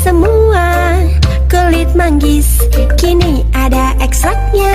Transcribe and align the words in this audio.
semua 0.00 0.96
Kulit 1.52 1.92
manggis 1.92 2.64
kini 2.96 3.44
ada 3.52 3.92
ekstraknya 4.00 4.72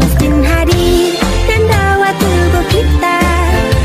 Mesin 0.00 0.40
hadir 0.40 1.12
dan 1.44 1.62
rawat 1.68 2.14
tubuh 2.16 2.64
kita 2.72 3.20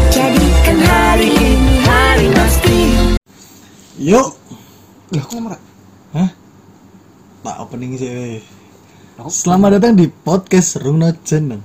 Jadikan 0.08 0.78
hari 0.88 1.30
ini 1.36 1.76
hari 1.84 2.28
pasti 2.32 2.82
Yuk. 4.04 4.36
Lah 5.14 5.24
kok 5.24 5.40
merah? 5.40 5.62
Hah? 6.12 6.30
Tak 7.44 7.56
opening 7.64 7.96
sih. 7.96 8.10
weh. 8.10 8.42
Selamat 9.32 9.80
datang 9.80 9.96
di 9.96 10.12
podcast 10.12 10.82
Runa 10.82 11.16
Channel. 11.24 11.64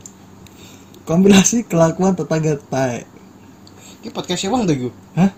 Kompilasi 1.02 1.66
kelakuan 1.66 2.14
tetangga 2.14 2.60
taek. 2.70 3.10
Iki 4.04 4.14
podcast 4.14 4.46
wong 4.52 4.70
to 4.70 4.76
iku. 4.76 4.90
Hah? 5.18 5.34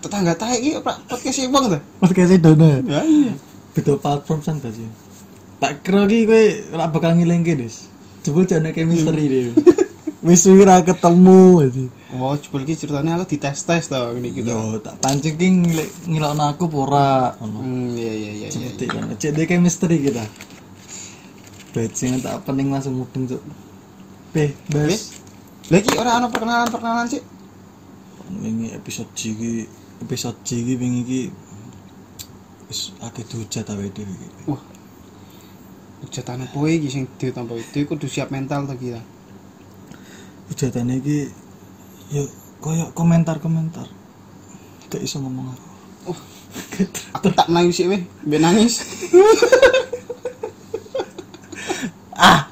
Tetangga 0.00 0.32
tae 0.36 0.56
iki 0.56 0.80
podcast 0.80 1.38
wong 1.52 1.64
to. 1.68 1.78
Podcast 2.00 2.32
Dona. 2.40 2.80
Ya 2.88 3.00
iya. 3.04 3.32
Beda 3.76 4.00
platform 4.00 4.40
san 4.40 4.56
sih. 4.60 4.88
Tak 5.60 5.84
kira 5.84 6.08
ki 6.08 6.24
kowe 6.24 6.44
ora 6.72 6.88
bakal 6.88 7.12
ngilingke, 7.20 7.52
Des. 7.52 7.86
Coba 8.24 8.48
jane 8.48 8.72
chemistry 8.72 9.24
deh. 9.28 9.52
Wis 10.26 10.44
suwi 10.44 10.68
ra 10.68 10.84
ketemu 10.84 11.64
aja. 11.64 11.84
Wow, 12.12 12.36
jebul 12.36 12.68
iki 12.68 12.76
ceritanya 12.76 13.16
aku 13.16 13.36
dites-tes 13.36 13.88
to 13.88 13.96
ngene 13.96 14.28
iki 14.28 14.44
to. 14.44 14.52
Yo, 14.52 14.76
tak 14.80 15.00
pancing 15.00 15.36
ki 15.40 15.48
ngil- 15.48 15.92
ngilokno 16.08 16.44
aku 16.52 16.68
apa 16.68 16.76
ora 16.76 17.08
ngono. 17.40 17.58
Hmm, 17.64 17.88
iya 17.96 18.12
iya 18.12 18.30
iya 18.36 18.48
iya. 18.48 18.48
Seperti 18.52 18.84
kan. 18.88 19.08
Cek 19.16 19.32
deh 19.32 19.44
chemistry 19.48 19.96
kita. 20.00 20.24
Bajingan 21.72 22.20
tak 22.20 22.36
pening 22.44 22.68
langsung 22.68 23.00
mudeng, 23.00 23.24
Cuk. 23.30 23.40
Beh, 24.36 24.52
Bas. 24.68 25.22
Lah 25.72 25.78
iki 25.80 25.92
ora 25.96 26.20
ana 26.20 26.28
perkenalan-perkenalan 26.28 27.06
sih. 27.08 27.22
Ini 28.30 28.76
episode 28.76 29.08
iki, 29.16 29.64
episode 30.00 30.36
G 30.42 30.64
iki 30.64 30.74
wingi 30.80 31.00
iki 31.04 31.22
wis 32.68 32.94
akeh 33.04 33.24
dihujat 33.26 33.68
awake 33.68 33.92
dhewe 33.92 34.12
iki. 34.12 34.28
Wah. 34.48 34.62
Hujatan 36.00 36.48
kowe 36.50 36.68
iki 36.68 36.88
sing 36.88 37.04
ditampa 37.20 37.54
itu 37.54 37.84
kudu 37.84 38.08
siap 38.08 38.32
mental 38.32 38.64
to 38.64 38.74
kita. 38.80 39.02
Hujatane 40.48 40.98
iki 40.98 41.28
ya 42.10 42.24
koyo 42.58 42.88
komentar-komentar. 42.96 43.86
Gak 44.88 45.02
iso 45.04 45.20
ngomong 45.20 45.52
aku. 45.52 45.68
Wah. 46.10 46.20
Aku 47.20 47.28
tak 47.30 47.46
melayu 47.46 47.70
sih 47.70 47.86
weh, 47.86 48.02
mbek 48.26 48.40
nangis. 48.42 48.82
ah 52.20 52.50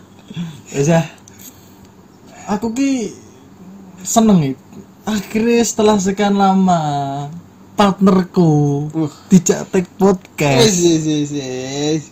wis 0.71 0.89
ah. 0.89 1.05
aku 2.49 2.73
ki 2.73 3.13
seneng 4.01 4.41
nih 4.41 4.55
akhirnya 5.09 5.65
setelah 5.65 5.97
sekian 5.97 6.37
lama 6.37 6.83
partnerku 7.73 8.87
Wah. 8.93 9.15
dijak 9.33 9.73
take 9.73 9.89
podcast 9.97 10.69
wis 10.69 11.05
wis 11.09 11.31
wis. 11.33 12.03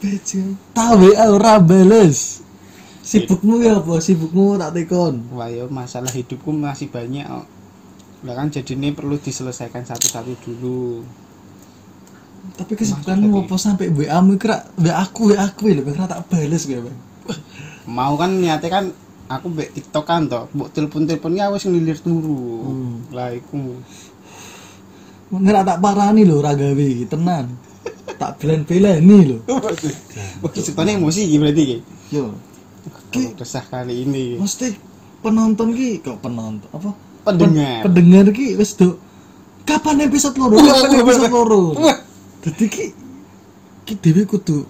Bajing, 0.00 0.56
tahu 0.72 1.12
ora 1.12 1.60
bales 1.60 2.40
sibukmu 3.04 3.60
ya 3.60 3.84
apa 3.84 4.00
sibukmu 4.00 4.56
tak 4.56 4.72
tekon 4.72 5.28
Wah, 5.36 5.52
yo 5.52 5.68
masalah 5.68 6.08
hidupku 6.08 6.48
masih 6.56 6.88
banyak. 6.88 7.28
Lah 8.24 8.34
kan 8.36 8.48
jadi 8.48 8.76
ini 8.76 8.96
perlu 8.96 9.20
diselesaikan 9.20 9.84
satu-satu 9.84 10.32
dulu. 10.44 11.04
tapi 12.56 12.72
kesibukanmu 12.72 13.44
apa 13.44 13.56
sampai 13.60 13.92
WA 13.92 14.16
mu 14.24 14.40
kira 14.40 14.64
WA 14.80 15.04
aku 15.04 15.32
WA 15.32 15.44
aku 15.44 15.68
lho 15.76 15.84
kira 15.84 16.08
tak 16.08 16.24
bales 16.32 16.64
gue 16.64 16.80
bang 16.80 16.98
mau 17.84 18.16
kan 18.16 18.32
niatnya 18.32 18.68
kan 18.68 18.84
aku 19.30 19.46
mbek 19.48 19.70
TikTok 19.70 20.04
kan 20.04 20.26
toh, 20.26 20.50
mbok 20.50 20.74
telepon-teleponnya 20.74 21.54
wis 21.54 21.62
ngelilir 21.62 21.96
turu. 21.96 22.66
Hmm. 22.66 22.94
Lah 23.14 23.30
iku. 23.30 23.78
ngira 25.30 25.62
tak 25.62 25.78
parani 25.78 26.26
lho 26.26 26.42
ora 26.42 26.58
gawe 26.58 26.74
iki 26.74 27.06
tenan 27.06 27.54
tak 28.18 28.42
belen-beleni 28.42 29.30
lho 29.30 29.38
Wah, 30.42 30.50
ceritanya 30.50 30.98
emosi 30.98 31.22
iki 31.22 31.36
berarti 31.38 31.62
iki. 31.62 31.78
yo 32.10 32.34
Kalau 33.14 33.38
resah 33.38 33.62
kali 33.62 34.02
ini. 34.02 34.42
mesti 34.42 34.74
penonton 35.22 35.70
ki 35.70 36.02
kok 36.02 36.18
penonton 36.18 36.66
apa 36.74 36.90
Pendengar. 37.22 37.86
Pen- 37.86 37.94
pendengar 37.94 38.26
ki 38.34 38.58
wis 38.58 38.74
do 38.74 38.98
kapan 39.62 40.02
episode 40.02 40.34
loro 40.34 40.58
kapan 40.58 40.98
episode 40.98 41.30
loro 41.30 41.62
dadi 42.42 42.66
ki 42.66 42.86
ki 43.86 43.94
dhewe 44.02 44.26
kudu 44.26 44.66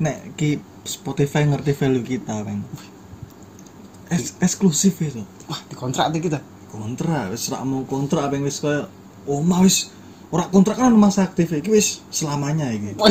nek 0.00 0.32
ki 0.32 0.56
Spotify 0.80 1.44
ngerti 1.44 1.76
value 1.76 2.00
kita 2.00 2.40
bang 2.40 2.64
es 4.08 4.34
eksklusif 4.40 4.96
itu 5.00 5.22
Wah, 5.48 5.60
dikontrak 5.68 6.12
tuh 6.12 6.20
kita. 6.20 6.40
kontrak 6.68 7.32
wis 7.32 7.48
rak 7.48 7.64
mau 7.64 7.80
kontrak 7.88 8.28
apa 8.28 8.36
wis 8.44 8.60
kaya 8.60 8.84
omah 9.24 9.64
wis 9.64 9.88
ora 10.28 10.44
kontrak 10.52 10.76
kan 10.76 10.92
masa 10.92 11.24
aktif 11.24 11.48
iki 11.52 11.72
wis 11.72 12.04
selamanya 12.12 12.68
iki 12.68 12.92
Wah, 13.00 13.08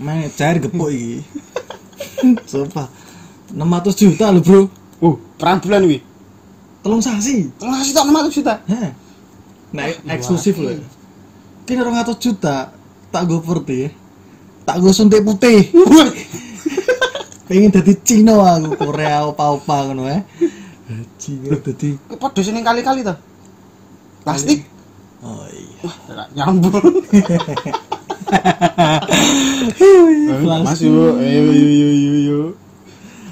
main 0.00 0.28
cair 0.32 0.60
gepuk 0.60 0.92
iki 0.92 1.24
sumpah 2.50 2.88
600 3.48 3.96
juta 3.96 4.28
lho 4.28 4.40
bro 4.44 4.68
uh, 5.00 5.16
perang 5.40 5.58
bulan 5.62 5.82
wi. 5.88 5.98
telung 6.84 7.02
sasi 7.02 7.48
Tengah 7.58 7.80
sih 7.82 7.92
tak 7.92 8.04
600 8.06 8.36
juta. 8.38 8.54
Heh. 8.70 8.90
Nah, 9.74 9.84
eksklusif 10.14 10.56
Wah, 10.56 10.72
loh. 10.72 10.88
Kini 11.68 11.84
orang 11.84 12.00
ngatur 12.00 12.16
juta, 12.16 12.72
tak 13.12 13.22
gue 13.28 13.40
putih, 13.44 13.92
tak 14.64 14.80
gue 14.80 14.92
suntik 14.94 15.20
putih. 15.20 15.68
Pengen 17.48 17.72
jadi 17.72 17.92
Cina 18.04 18.36
aku, 18.36 18.76
Korea 18.76 19.24
opa-opa 19.24 19.88
kan 19.88 19.96
ya. 20.04 20.20
Haji, 20.88 21.32
jadi. 21.48 21.88
padha 22.20 22.40
sini 22.44 22.60
kali-kali 22.60 23.00
toh. 23.00 23.16
Plastik. 24.20 24.68
Oh 25.24 25.48
iya. 25.48 25.88
Wah, 25.88 25.96
nyambung. 26.36 26.76
Plastik. 30.44 30.92
Masuk. 30.92 31.16
Ayo 31.24 31.40
yo 31.48 31.68
yo 31.72 31.88
yo 31.88 32.14
yo. 32.20 32.40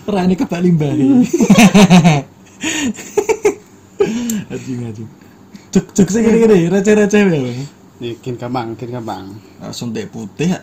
Rani 0.08 0.32
kebak 0.32 0.64
limbahi. 0.64 1.06
Haji, 4.46 4.72
haji. 4.80 5.04
Cek 5.74 5.86
cek 5.92 6.08
sih 6.08 6.22
gini-gini, 6.22 6.72
receh-receh 6.72 7.20
ya. 7.20 7.28
Bang. 7.28 7.48
Yakin 8.00 8.34
gampang, 8.38 8.66
yakin 8.72 8.88
gampang. 8.96 9.24
Nah, 9.60 9.72
Suntik 9.74 10.08
putih, 10.14 10.54
ya. 10.54 10.60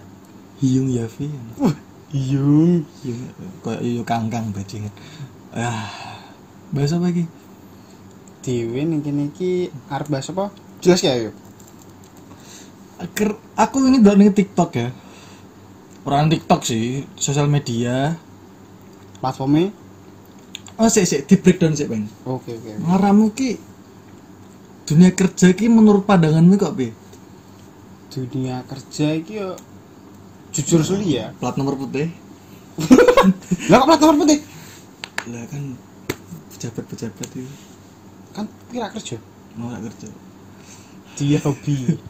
hiung 0.63 0.87
Yavi. 0.87 1.27
Wah, 1.59 1.75
iyung. 2.13 2.85
Hiung, 3.01 3.21
kayak 3.65 3.81
hiung 3.81 4.07
kangkang 4.07 4.53
bajingan. 4.53 4.93
Ah, 5.51 6.21
bahasa 6.69 7.01
apa 7.01 7.09
lagi? 7.09 7.25
Dewe 8.45 8.85
ning 8.85 9.01
kene 9.01 9.33
iki 9.33 9.73
arep 9.89 10.07
bahas 10.07 10.29
apa? 10.29 10.53
Jelas 10.83 11.01
ya 11.01 11.15
yuk. 11.17 11.35
Akhir 13.01 13.35
aku 13.57 13.89
ini 13.89 13.99
udah 13.99 14.15
nih 14.15 14.31
TikTok 14.31 14.71
ya. 14.77 14.87
Orang 16.03 16.27
TikTok 16.27 16.61
sih, 16.67 17.07
sosial 17.15 17.47
media. 17.47 18.19
Platformnya. 19.23 19.71
Oh, 20.75 20.89
sih 20.91 21.07
sih 21.07 21.23
di 21.23 21.39
breakdown 21.39 21.77
sih, 21.77 21.87
Bang. 21.87 22.03
Oke 22.27 22.59
oke. 22.59 22.71
Ngaramu 22.83 23.31
ki 23.31 23.55
dunia 24.83 25.15
kerja 25.15 25.55
ki 25.55 25.71
menurut 25.71 26.03
pandanganmu 26.03 26.59
kok 26.59 26.75
bi? 26.75 26.91
Dunia 28.11 28.67
kerja 28.67 29.15
iki 29.15 29.39
yo 29.39 29.55
jujur 30.53 30.81
suli 30.81 31.17
ya. 31.17 31.33
Plat 31.37 31.57
nomor 31.57 31.75
putih. 31.75 32.09
Lah 33.69 33.77
kok 33.79 33.87
plat 33.89 33.99
nomor 33.99 34.17
putih? 34.23 34.39
Lah 35.29 35.43
kan 35.47 35.63
pejabat-pejabat 36.53 37.27
itu 37.33 37.45
Kan 38.33 38.45
kira 38.69 38.89
kerja. 38.89 39.17
mau 39.53 39.69
gak 39.69 39.85
kerja. 39.91 40.07
Dia 41.15 41.39
hobi. 41.41 41.75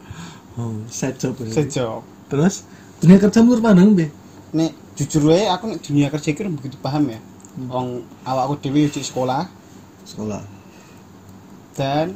Oh, 0.54 0.70
side 0.86 1.18
job. 1.18 1.34
ya. 1.42 1.50
Sejauh. 1.50 2.06
Terus 2.30 2.62
dunia 3.02 3.18
kerja 3.18 3.42
menurut 3.42 3.58
pandangan 3.58 3.90
bi? 3.98 4.06
Nek 4.54 4.70
jujur 4.94 5.26
wae 5.26 5.50
aku 5.50 5.66
nek 5.66 5.82
dunia 5.82 6.06
kerja 6.06 6.30
ora 6.30 6.46
begitu 6.46 6.78
paham 6.78 7.10
ya. 7.10 7.18
Wong 7.66 8.06
awakku 8.22 8.62
dhewe 8.62 8.86
di 8.86 9.02
sekolah 9.02 9.50
Sekolah. 10.06 10.46
dan 11.74 12.14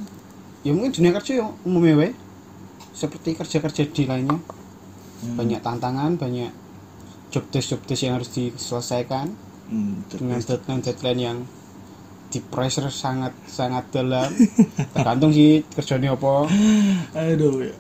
ya 0.62 0.70
mungkin 0.70 0.94
dunia 0.94 1.10
kerja 1.18 1.42
yang 1.42 1.50
umumnya 1.66 1.94
wae 1.98 2.10
seperti 2.94 3.34
kerja-kerja 3.34 3.90
di 3.90 4.06
lainnya 4.06 4.38
Hmm. 5.18 5.34
banyak 5.34 5.58
tantangan 5.58 6.14
banyak 6.14 6.54
job 7.34 7.44
desk 7.50 7.74
job 7.74 7.82
desk 7.84 8.06
yang 8.06 8.14
harus 8.20 8.30
diselesaikan. 8.32 9.34
Hmm, 9.68 10.00
dengan 10.08 10.40
deadline 10.40 10.80
deadline 10.80 11.20
yang 11.20 11.38
di 12.28 12.40
pressure 12.40 12.88
sangat 12.88 13.36
sangat 13.48 13.88
dalam. 13.92 14.28
Tergantung 14.96 15.32
sih 15.32 15.64
kerjanya 15.72 16.16
apa. 16.16 16.48
Aduh 17.16 17.68
ya. 17.68 17.74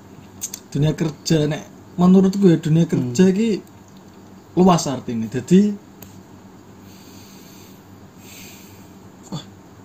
Dunia 0.68 0.92
kerja 0.92 1.48
nek 1.48 1.64
menurutku 1.96 2.44
ya 2.44 2.60
dunia 2.60 2.84
kerja 2.84 3.32
ki 3.32 3.50
luas 4.56 4.84
artinya. 4.84 5.28
Jadi 5.32 5.88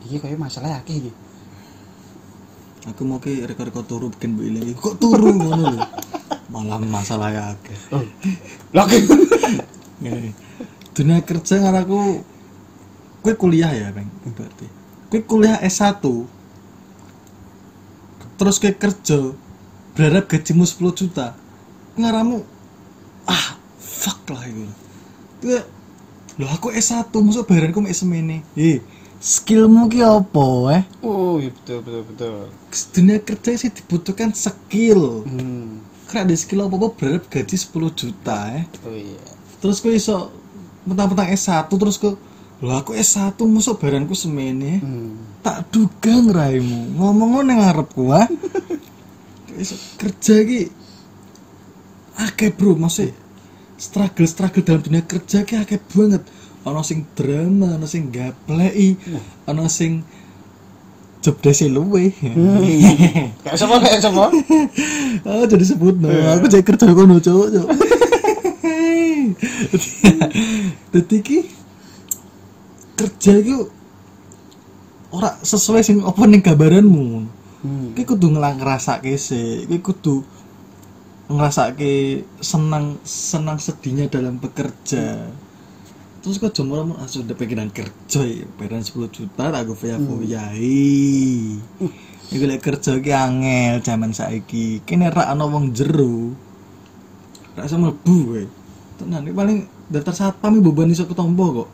ini 0.04 0.18
kayak 0.20 0.40
masalah 0.40 0.70
ya 0.70 0.80
iki. 0.84 1.12
Aku 2.92 3.08
mau 3.08 3.24
ki 3.24 3.48
rekor-rekor 3.48 3.88
turu 3.88 4.12
bikin 4.12 4.36
bu 4.36 4.44
ilang 4.44 4.76
kok 4.76 5.00
turu 5.00 5.32
ngono 5.32 5.72
lho 5.72 5.93
malah 6.54 6.78
masalah 6.78 7.34
ya 7.34 7.44
akeh. 7.58 7.78
Oh. 7.90 8.06
lagi 8.70 9.02
Ngene. 10.04 10.30
dunia 10.94 11.26
kerja 11.26 11.58
ngaraku 11.58 12.22
kue 13.26 13.34
kuliah 13.34 13.74
ya 13.74 13.90
bang 13.90 14.06
berarti. 14.38 14.70
Kue 15.10 15.26
kuliah 15.26 15.58
S1 15.58 15.98
terus 18.38 18.62
kue 18.62 18.70
kerja 18.78 19.34
berharap 19.98 20.30
gajimu 20.30 20.62
10 20.70 20.94
juta. 20.94 21.34
Ngaramu 21.98 22.46
ah 23.26 23.58
fuck 23.82 24.22
lah 24.30 24.46
itu 24.46 24.70
lho 26.38 26.46
aku 26.50 26.70
S1 26.74 27.10
masuk 27.14 27.50
bayaranku 27.50 27.82
mek 27.82 27.98
semene? 27.98 28.46
Eh 28.54 28.82
skillmu 29.24 29.88
ki 29.88 30.02
apa 30.04 30.46
eh? 30.78 30.84
Oh 31.02 31.40
iya 31.42 31.50
betul 31.50 31.80
betul 31.82 32.04
betul. 32.10 32.34
Dunia 32.94 33.18
kerja 33.24 33.50
sih 33.58 33.72
dibutuhkan 33.74 34.30
skill. 34.36 35.24
Hmm. 35.26 35.73
Ada 36.22 36.36
skill 36.38 36.70
apa 36.70 36.76
apa 36.78 36.88
berharap 36.94 37.26
gaji 37.26 37.56
10 37.58 38.00
juta 38.00 38.38
eh. 38.54 38.66
Oh 38.86 38.94
iya. 38.94 39.22
Terus 39.58 39.82
kok 39.82 39.90
iso 39.90 40.30
mentang-mentang 40.86 41.34
S1 41.34 41.66
terus 41.72 41.98
kok 41.98 42.16
lho 42.64 42.74
aku 42.78 42.94
S1 42.94 43.36
masuk 43.44 43.82
bayaranku 43.82 44.16
semene 44.16 44.80
hmm. 44.80 45.44
tak 45.44 45.68
duga 45.68 46.16
ngeraimu 46.16 46.96
ngomong 46.96 47.44
nang 47.44 47.60
ngarepku 47.60 48.08
iso 49.64 49.76
kerja 50.00 50.46
ki 50.46 50.62
akeh 52.20 52.52
bro. 52.54 52.78
Masih 52.78 53.12
struggle 53.80 54.28
struggle 54.30 54.64
dalam 54.64 54.82
dunia 54.84 55.04
kerja 55.04 55.42
ki 55.44 55.58
akeh 55.60 55.82
banget. 55.92 56.24
Ono 56.64 56.80
sing 56.80 57.04
drama 57.12 57.76
ono 57.76 57.88
sing 57.90 58.08
gapleki 58.08 58.96
ono 59.50 59.68
sing 59.68 60.06
job 61.24 61.40
desi 61.40 61.72
luwe. 61.72 62.12
Kayak 63.42 63.56
siapa 63.56 63.76
kayak 63.80 64.00
siapa? 64.04 64.28
Ah 65.24 65.48
jadi 65.48 65.64
sebut 65.64 65.96
no 66.04 66.12
aku 66.12 66.52
jadi 66.52 66.66
kerja 66.68 66.92
kono 66.92 67.16
cowok 67.22 67.48
cowok 67.54 67.70
dadi 70.92 71.18
ki 71.24 71.40
kerja 73.00 73.34
ki 73.40 73.56
ora 75.14 75.38
sesuai 75.40 75.86
sing 75.86 76.02
apa 76.02 76.26
ning 76.26 76.42
gambaranmu. 76.42 77.08
Hmm. 77.64 77.96
Ki 77.96 78.04
kudu 78.04 78.34
ngelang 78.34 78.60
ngerasake 78.60 79.16
sih, 79.16 79.64
ki 79.70 79.80
kudu 79.80 80.26
ngerasake 81.32 82.26
senang 82.44 83.00
senang 83.06 83.62
sedihnya 83.62 84.12
dalam 84.12 84.42
bekerja. 84.42 85.30
Terus 86.24 86.40
kok 86.40 86.56
jemur 86.56 86.88
mun 86.88 86.96
asu 87.04 87.20
udah 87.20 87.36
pengenan 87.36 87.68
kerja 87.68 88.24
ya, 88.24 88.48
bayaran 88.56 88.80
10 88.80 88.96
juta 89.12 89.44
tak 89.52 89.62
gue 89.68 89.76
foya 89.76 90.00
foyai. 90.00 91.60
Iku 92.32 92.44
lek 92.48 92.64
kerja 92.64 92.96
ki 93.04 93.12
angel 93.12 93.84
zaman 93.84 94.16
saiki. 94.16 94.80
Kene 94.88 95.12
rak 95.12 95.28
ana 95.28 95.44
wong 95.44 95.76
jero. 95.76 96.32
Rak 97.60 97.68
iso 97.68 97.76
mlebu 97.76 98.16
kowe. 98.24 98.44
Tenan 99.04 99.28
iki 99.28 99.36
paling 99.36 99.68
daftar 99.92 100.16
satpam 100.16 100.64
beban 100.64 100.96
iso 100.96 101.04
ketompo 101.04 101.46
kok. 101.60 101.70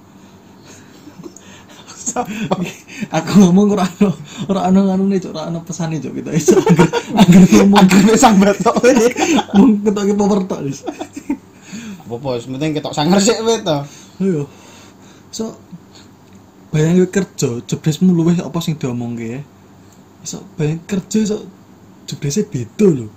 aku 3.17 3.31
ngomong 3.37 3.77
ora 3.77 3.85
ono 3.85 4.09
ora 4.49 4.65
ono 4.73 4.79
nganune 4.89 5.21
cuk 5.21 5.29
ora 5.29 5.45
ono 5.45 5.61
pesane 5.61 6.01
cuk 6.01 6.09
kita 6.17 6.33
iso 6.33 6.57
angger 6.57 6.89
angger 7.13 7.43
ngomong 7.53 7.85
Agar 7.85 8.17
sang 8.17 8.41
batok 8.41 8.81
mung 9.53 9.85
ketoke 9.85 10.13
power 10.17 10.41
tok 10.49 10.65
wis 12.09 12.17
apa 12.17 12.17
bos 12.17 12.43
penting 12.49 12.71
ketok 12.73 12.93
sangar 12.97 13.21
sih 13.21 13.37
weh 13.45 13.61
to. 13.61 13.77
Ayo 14.19 14.49
so 15.29 15.53
bayangin 16.73 17.05
kerja 17.05 17.61
jobdeskmu 17.61 18.09
luwih 18.09 18.41
apa 18.41 18.57
sing 18.59 18.73
diomongke? 18.75 19.29
Ya 19.29 19.41
iso 20.25 20.41
bayang 20.57 20.81
kerja 20.83 21.17
iso 21.21 21.37
jobdesknya 22.09 22.49
beda 22.49 22.87
lho. 22.89 23.07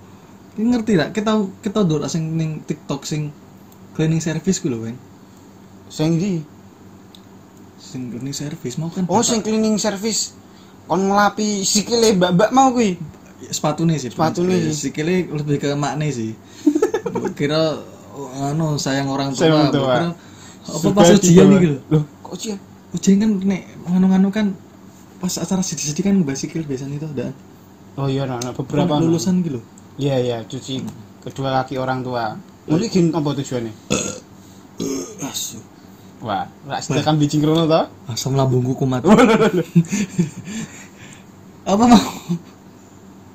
Ini 0.53 0.65
ngerti 0.69 0.93
tak? 1.00 1.09
Kita 1.17 1.33
kita 1.65 1.79
ndok 1.83 2.05
sing 2.06 2.37
ning 2.37 2.61
TikTok 2.62 3.09
sing 3.09 3.33
cleaning 3.97 4.21
service 4.21 4.61
ku 4.61 4.69
lho 4.69 4.85
Weng. 4.85 5.00
Sing 5.88 6.21
di 6.21 6.45
sing 7.81 8.12
cleaning 8.12 8.37
service 8.37 8.77
mau 8.77 8.93
kan 8.93 9.09
oh 9.09 9.25
sing 9.25 9.41
cleaning 9.41 9.81
service. 9.81 10.37
Kon 10.85 11.09
ngelapi 11.09 11.65
sikile 11.65 12.12
mbak-mbak 12.12 12.50
mau 12.53 12.69
kuwi? 12.69 13.00
Sepatune 13.43 13.97
sih 13.97 14.12
Sepatune 14.12 14.55
Eh, 14.55 14.71
sih. 14.71 14.93
sikile 14.93 15.25
lebih 15.27 15.56
ke 15.56 15.73
makne 15.73 16.12
sih. 16.12 16.37
Kira 17.38 17.81
anu 18.53 18.76
sayang 18.76 19.09
orang 19.09 19.32
tua 19.32 19.41
Sayang 19.49 19.69
tua. 19.73 19.94
kira 19.97 20.09
apa 20.62 20.88
pas 20.94 21.09
ujian 21.11 21.47
iki 21.59 21.69
lho 21.75 21.79
loh. 21.91 22.05
Kok 22.23 22.32
ujian? 22.38 22.59
Ujian 22.94 23.17
kan 23.19 23.31
nek 23.43 23.62
nganu-nganu 23.88 24.29
kan 24.31 24.47
pas 25.19 25.35
acara 25.38 25.62
sedih-sedih 25.64 26.05
kan 26.06 26.14
basikil 26.26 26.62
biasanya 26.67 26.99
itu 26.99 27.09
dan 27.14 27.32
oh 27.99 28.06
iya 28.11 28.26
nah, 28.26 28.38
nah, 28.43 28.53
beberapa 28.55 28.99
Kan 28.99 29.06
lulusan 29.06 29.43
gitu 29.43 29.61
iya 29.99 30.19
iya 30.19 30.37
cuci 30.47 30.82
kedua 31.23 31.62
kaki 31.62 31.79
orang 31.79 32.03
tua. 32.03 32.35
Mungkin 32.67 32.91
gini 32.91 33.09
apa 33.11 33.29
tujuannya? 33.35 33.73
Asu. 35.31 35.59
Wah 36.23 36.47
rak 36.70 36.81
sedekam 36.87 37.19
biji 37.19 37.43
krono 37.43 37.67
to 37.67 37.82
asam 38.06 38.38
lambungku 38.38 38.79
kumat. 38.79 39.03
Apa 41.62 41.85
mau? 41.87 42.11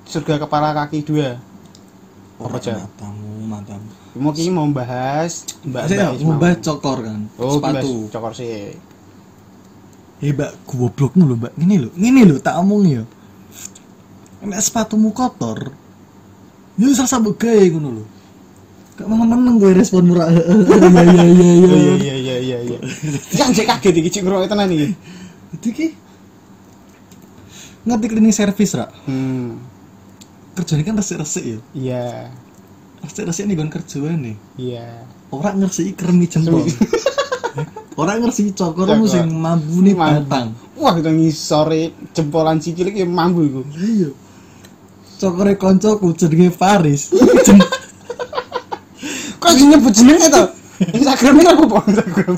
Surga 0.07 0.39
kepala 0.39 0.71
kaki 0.75 1.03
dua. 1.03 1.35
Apa 2.39 2.55
aja 2.59 2.79
matamu 2.79 3.31
matamu 3.47 3.91
mau 4.17 4.33
kini 4.33 4.51
mau 4.51 4.67
bahas 4.73 5.45
mbak 5.63 5.83
saya 5.87 6.13
mau 6.21 6.37
bahas 6.41 6.59
cokor 6.59 7.05
kan? 7.05 7.19
Oh 7.37 7.57
sepatu. 7.57 8.09
cokor 8.11 8.33
sih. 8.33 8.73
Eh 10.17 10.33
mbak, 10.33 10.65
goblokmu 10.65 11.23
lho 11.29 11.35
mbak, 11.37 11.53
ini 11.61 11.75
lho, 11.77 11.89
ini 11.93 12.21
lho 12.25 12.41
tak 12.41 12.57
omong 12.57 12.83
ya. 12.89 13.03
Nek 14.41 14.61
sepatumu 14.61 15.11
kotor 15.17 15.73
Ya 16.77 16.85
usah 16.93 17.09
sabuk 17.09 17.41
gawe 17.41 17.65
ngono 17.73 17.89
lho. 18.01 18.05
Gak 18.97 19.05
meneng-meneng 19.09 19.61
gue 19.61 19.77
respon 19.77 20.09
murah 20.09 20.29
Ya 20.33 20.41
ya 20.41 20.49
ya 20.49 21.25
oh 21.69 21.77
ya. 21.77 21.93
Iya 22.01 22.15
iya 22.17 22.35
iya 22.41 22.57
iya 22.65 22.79
kan 23.37 23.53
saya 23.53 23.77
kaget 23.77 23.93
iki 24.01 24.09
cik 24.09 24.25
ngerokok 24.25 24.49
tenan 24.49 24.73
iki. 24.73 24.87
Jadi 25.53 25.69
ki 25.73 25.87
Ngerti 27.85 28.05
cleaning 28.09 28.33
service 28.33 28.73
rak 28.73 28.89
hmm. 29.05 29.57
Kerjanya 30.57 30.83
kan 30.85 30.95
resik-resik 30.97 31.43
ya. 31.45 31.59
Iya 31.77 32.05
Resik-resik 33.03 33.45
nih 33.45 33.55
gon 33.57 33.69
kerjaan 33.69 34.19
nih. 34.23 34.35
Iya. 34.57 34.87
Orang 35.29 35.59
ngersi 35.59 35.91
kermi 35.93 36.25
jempol 36.25 36.63
Orang 38.01 38.21
ngersi 38.21 38.53
cokor 38.53 38.93
mu 38.95 39.09
sing 39.09 39.25
mambu 39.27 39.81
nih 39.81 39.97
batang. 39.97 40.53
Wah 40.77 40.93
kita 40.93 41.09
ngisore 41.09 41.93
jempolan 42.13 42.61
sikil 42.61 42.93
iki 42.93 43.03
mambu 43.03 43.41
iku. 43.45 43.61
Iya. 43.73 44.09
Cokore 45.17 45.57
koncoku 45.57 46.13
jenenge 46.13 46.53
Faris 46.53 47.09
Jem- 47.41 47.65
kok 49.41 49.53
jenenge 49.89 50.29
to? 50.29 50.43
Instagramnya 50.77 51.57
apa 51.57 51.63
po 51.65 51.77
Instagram. 51.89 52.35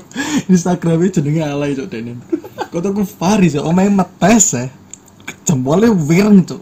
Instagramnya 0.47 1.09
jenenge 1.11 1.41
alay 1.43 1.75
cok 1.75 1.87
denen. 1.91 2.23
Kau 2.71 2.79
tuh 2.79 3.03
Faris 3.03 3.59
ya, 3.59 3.61
omae 3.67 3.91
metes 3.91 4.55
ya. 4.55 4.71
Jempolnya 5.43 5.91
wireng 5.91 6.47
cok. 6.47 6.61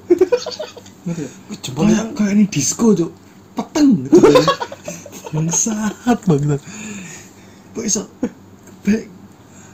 Ya? 1.05 1.27
jempolnya 1.61 1.97
Kayak 2.01 2.17
kayak 2.17 2.31
ini 2.33 2.45
disco 2.50 2.98
cok. 2.98 3.12
Peteng 3.57 3.89
gitu. 4.05 4.17
ya. 4.21 4.45
Bangsat 5.33 6.19
banget. 6.29 6.61
Kok 7.73 7.83
iso 7.85 8.01
baik 8.85 9.09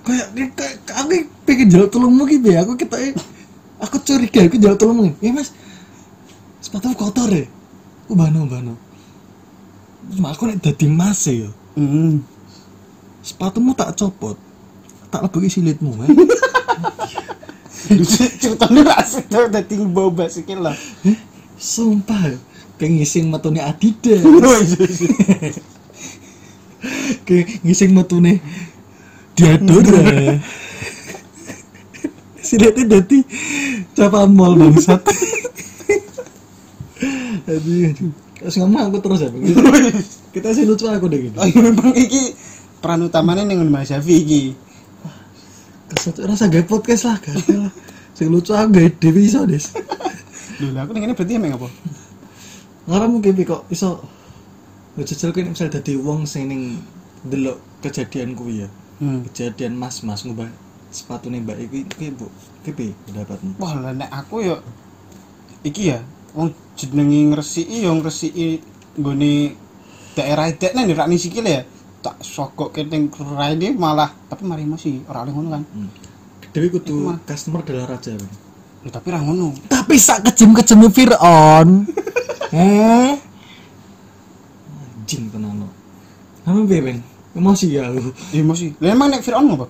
kayak 0.03 0.27
kayak 0.57 0.75
aku 0.95 1.27
pengen 1.43 1.67
jawab 1.69 1.89
tolongmu 1.91 2.23
gitu 2.31 2.47
ya. 2.47 2.63
Aku 2.63 2.79
kita 2.79 2.95
aku 3.83 3.95
curiga 4.01 4.39
aku 4.47 4.57
jawab 4.57 4.79
tolongmu. 4.79 5.13
Ya 5.19 5.35
mas, 5.35 5.51
sepatu 6.63 6.95
kotor 6.95 7.29
ya. 7.29 7.45
Aku 8.07 8.15
bano 8.15 8.47
bano. 8.47 8.73
Cuma 10.15 10.31
aku 10.31 10.47
nek 10.47 10.63
dadi 10.63 10.87
mas 10.87 11.27
ya. 11.27 11.51
hmm 11.75 12.33
sepatumu 13.23 13.71
tak 13.71 13.95
copot 13.95 14.35
tak 15.07 15.23
lebih 15.23 15.47
silitmu 15.47 15.95
eh. 16.03 16.09
ceritanya 18.43 18.99
asik 18.99 19.31
tuh 19.31 19.47
dadi 19.47 19.79
bawa 19.79 20.11
basikil 20.11 20.59
lah 20.59 20.75
Eh, 21.07 21.15
sumpah 21.55 22.35
ngising 22.89 23.31
metune 23.31 23.59
Adidas. 23.63 24.21
Kayak 27.27 27.63
ngising 27.63 27.91
metune 27.95 28.43
Diadora. 29.33 30.37
Silitnya 32.43 32.99
dadi 32.99 33.23
capa 33.95 34.27
mall 34.27 34.59
bangsat. 34.59 35.01
Aduh 37.47 37.91
aduh. 37.91 38.11
Terus 38.43 38.59
ngomong 38.59 38.91
aku 38.91 38.97
terus 38.99 39.23
ya 39.23 39.29
kita 40.35 40.51
sih 40.51 40.67
lucu 40.67 40.83
aku 40.91 41.07
deh 41.07 41.31
gitu. 41.31 41.37
Oh 41.39 41.47
iya 41.47 41.59
memang 41.63 41.95
iki 41.95 42.35
peran 42.83 43.07
utamanya 43.07 43.47
dengan 43.47 43.71
Mas 43.71 43.87
Syafi 43.87 44.15
iki. 44.19 44.41
Kesel 45.87 46.27
rasa 46.27 46.51
gak 46.51 46.67
podcast 46.67 47.07
lah 47.07 47.15
gak 47.23 47.37
lah 47.39 47.71
sing 48.13 48.29
lucu 48.29 48.51
aku 48.53 48.75
gak 48.75 48.99
dewi 48.99 49.31
iso 49.31 49.47
des. 49.47 49.73
Lho, 50.61 50.69
aku 50.77 50.91
ning 50.93 51.07
ngene 51.07 51.15
berarti 51.17 51.33
emang 51.39 51.57
apa? 51.57 51.67
Ngarep 52.83 53.09
mungkin 53.09 53.33
kok 53.47 53.63
iso 53.71 54.03
ngejajal 54.99 55.31
kan 55.31 55.49
misalnya 55.49 55.79
dadi 55.79 55.95
wong 55.95 56.27
sing 56.27 56.51
ning 56.51 56.61
delok 57.23 57.57
kejadian 57.79 58.35
kuwi 58.35 58.67
ya. 58.67 58.69
Hmm. 58.99 59.23
Kejadian 59.31 59.79
mas-mas 59.79 60.27
ngubah 60.27 60.51
sepatune 60.91 61.39
Mbak 61.39 61.57
iki 61.63 61.79
kuwi 61.87 62.07
Bu. 62.11 62.27
Ki 62.67 62.71
piye 62.75 62.91
pendapatmu? 63.07 63.55
Wah, 63.59 63.73
lah 63.79 63.95
nek 63.95 64.11
aku 64.11 64.43
ya 64.43 64.59
iki 65.63 65.95
ya 65.95 66.03
wong 66.35 66.51
jenenge 66.75 67.19
ngresiki 67.31 67.87
ya 67.87 67.91
ngresiki 67.95 68.59
nggone 68.99 69.55
daerah 70.13 70.51
dek 70.51 70.75
nang 70.75 70.91
rak 70.91 71.07
sikil 71.15 71.47
ya. 71.47 71.63
Tak 72.03 72.19
sogok 72.19 72.75
ning 72.83 73.07
raine 73.15 73.79
malah 73.79 74.11
tapi 74.27 74.43
mari 74.43 74.67
masih 74.67 75.07
ora 75.07 75.23
oleh 75.23 75.31
ngono 75.31 75.49
kan. 75.55 75.63
Hmm. 75.71 75.89
Dewi 76.51 76.67
kudu 76.67 77.15
customer 77.23 77.63
adalah 77.63 77.95
raja. 77.95 78.11
Lho, 78.13 78.91
tapi 78.91 79.07
ra 79.09 79.23
ngono. 79.23 79.55
Tapi 79.71 79.95
sak 79.95 80.27
kejem 80.27 80.51
kejeme 80.51 80.91
Fir'aun. 80.91 81.87
eh? 82.53 83.17
kucing 85.03 85.29
tenan 85.29 85.65
lo 85.65 85.67
kamu 86.47 86.65
piye 86.65 86.81
beng 86.81 86.99
emosi 87.33 87.65
ya 87.73 87.89
aku 87.89 88.13
Emosi. 88.33 88.77
Lah 88.77 88.93
emang 88.93 89.09
nek 89.09 89.25
Fir'aun 89.25 89.57
apa? 89.57 89.65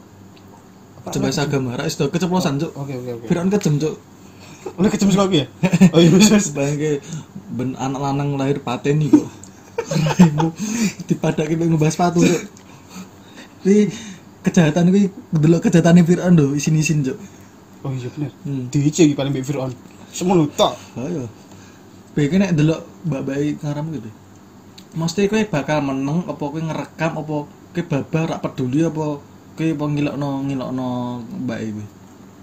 coba 1.04 1.28
agama 1.36 1.76
ra 1.76 1.84
isto 1.84 2.08
keceplosan 2.08 2.64
cuk 2.64 2.72
Oke 2.80 2.96
oke 2.96 3.12
oke. 3.20 3.26
Fir'aun 3.28 3.52
kejem 3.52 3.76
cuk 3.76 3.96
Udah 4.80 4.88
kecem 4.88 5.12
sekali 5.12 5.44
ya? 5.44 5.46
Oh 5.94 6.00
iya 6.00 6.10
wis. 6.16 6.56
Bayangke 6.56 7.04
ben 7.52 7.76
anak 7.76 8.00
lanang 8.00 8.40
lahir 8.40 8.64
pateni 8.64 9.12
kok. 9.12 9.28
Raimu 9.92 10.56
dipadake 11.12 11.60
pengen 11.60 11.76
ngebahas 11.76 11.94
sepatu 12.00 12.24
cuk. 12.24 12.42
Ini 13.68 13.92
kejahatan 14.44 14.96
kuwi 14.96 15.12
delok 15.36 15.68
kejahatane 15.68 16.08
Fir'aun 16.08 16.34
lho 16.40 16.56
isin-isin 16.56 17.04
cuk. 17.04 17.20
Oh 17.84 17.92
iya 17.92 18.08
bener. 18.16 18.32
Hmm. 18.48 18.72
Dice 18.72 19.04
iki 19.04 19.16
paling 19.20 19.36
mbek 19.36 19.44
Fir'aun. 19.44 19.76
Semono 20.16 20.48
tok. 20.56 20.80
Ayo. 20.96 21.28
Bayangke 22.14 22.38
nek 22.38 22.54
delok 22.54 22.82
mbak-mbak 23.10 23.38
ngaram 23.66 23.86
gitu. 23.90 24.10
Mesti 24.94 25.26
kowe 25.26 25.42
bakal 25.50 25.82
meneng 25.82 26.30
apa 26.30 26.44
kowe 26.46 26.62
ngerekam 26.62 27.12
apa 27.18 27.36
kowe 27.50 27.82
babar 27.90 28.26
rak 28.38 28.42
peduli 28.46 28.86
apa 28.86 29.18
kowe 29.58 29.66
apa 29.74 29.86
ngilokno 29.90 30.30
ngilokno 30.46 30.88
mbak 31.46 31.60
kuwi 31.74 31.86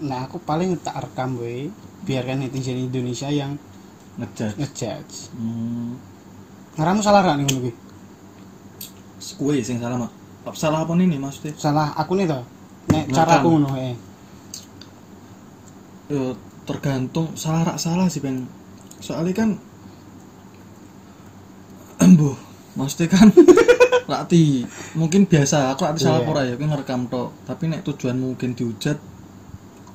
Nah, 0.00 0.24
aku 0.24 0.40
paling 0.40 0.80
tak 0.80 0.96
rekam 0.96 1.36
we 1.36 1.68
biarkan 2.08 2.40
netizen 2.40 2.80
Indonesia 2.80 3.28
yang 3.28 3.60
ngejat. 4.16 4.56
ngejudge. 4.56 5.28
Hmm. 5.36 6.00
Ngaramu 6.74 7.04
salah 7.04 7.20
ra 7.20 7.36
nih 7.36 7.44
ngono 7.46 7.60
kuwi? 7.68 7.72
Kowe 9.38 9.54
sing 9.62 9.78
salah 9.78 10.00
mak. 10.00 10.10
Salah 10.56 10.82
apa 10.82 10.92
nih 10.96 11.20
maksudnya? 11.20 11.52
Salah 11.54 11.92
aku 11.94 12.16
nih 12.18 12.26
toh. 12.26 12.42
Nek 12.90 13.06
Ngerekam. 13.06 13.14
cara 13.14 13.32
aku 13.38 13.48
ngono 13.54 13.70
eh. 13.78 13.94
Yo 16.10 16.34
tergantung 16.66 17.36
salah 17.38 17.62
rak 17.62 17.78
salah 17.78 18.08
sih 18.10 18.18
peng. 18.18 18.48
Soalnya 19.00 19.32
kan 19.34 19.50
embuh, 22.04 22.36
maksudnya 22.76 23.08
kan 23.12 23.28
rati 24.10 24.64
mungkin 24.98 25.24
biasa 25.28 25.72
aku 25.72 25.86
rati 25.86 26.02
salah 26.02 26.20
Iya. 26.24 26.28
pora 26.28 26.42
ya, 26.44 26.54
kowe 26.56 26.66
ngerekam 26.66 27.02
tok. 27.08 27.28
Tapi 27.44 27.70
nek 27.70 27.80
tujuan 27.86 28.16
mungkin 28.16 28.52
dihujat, 28.56 28.98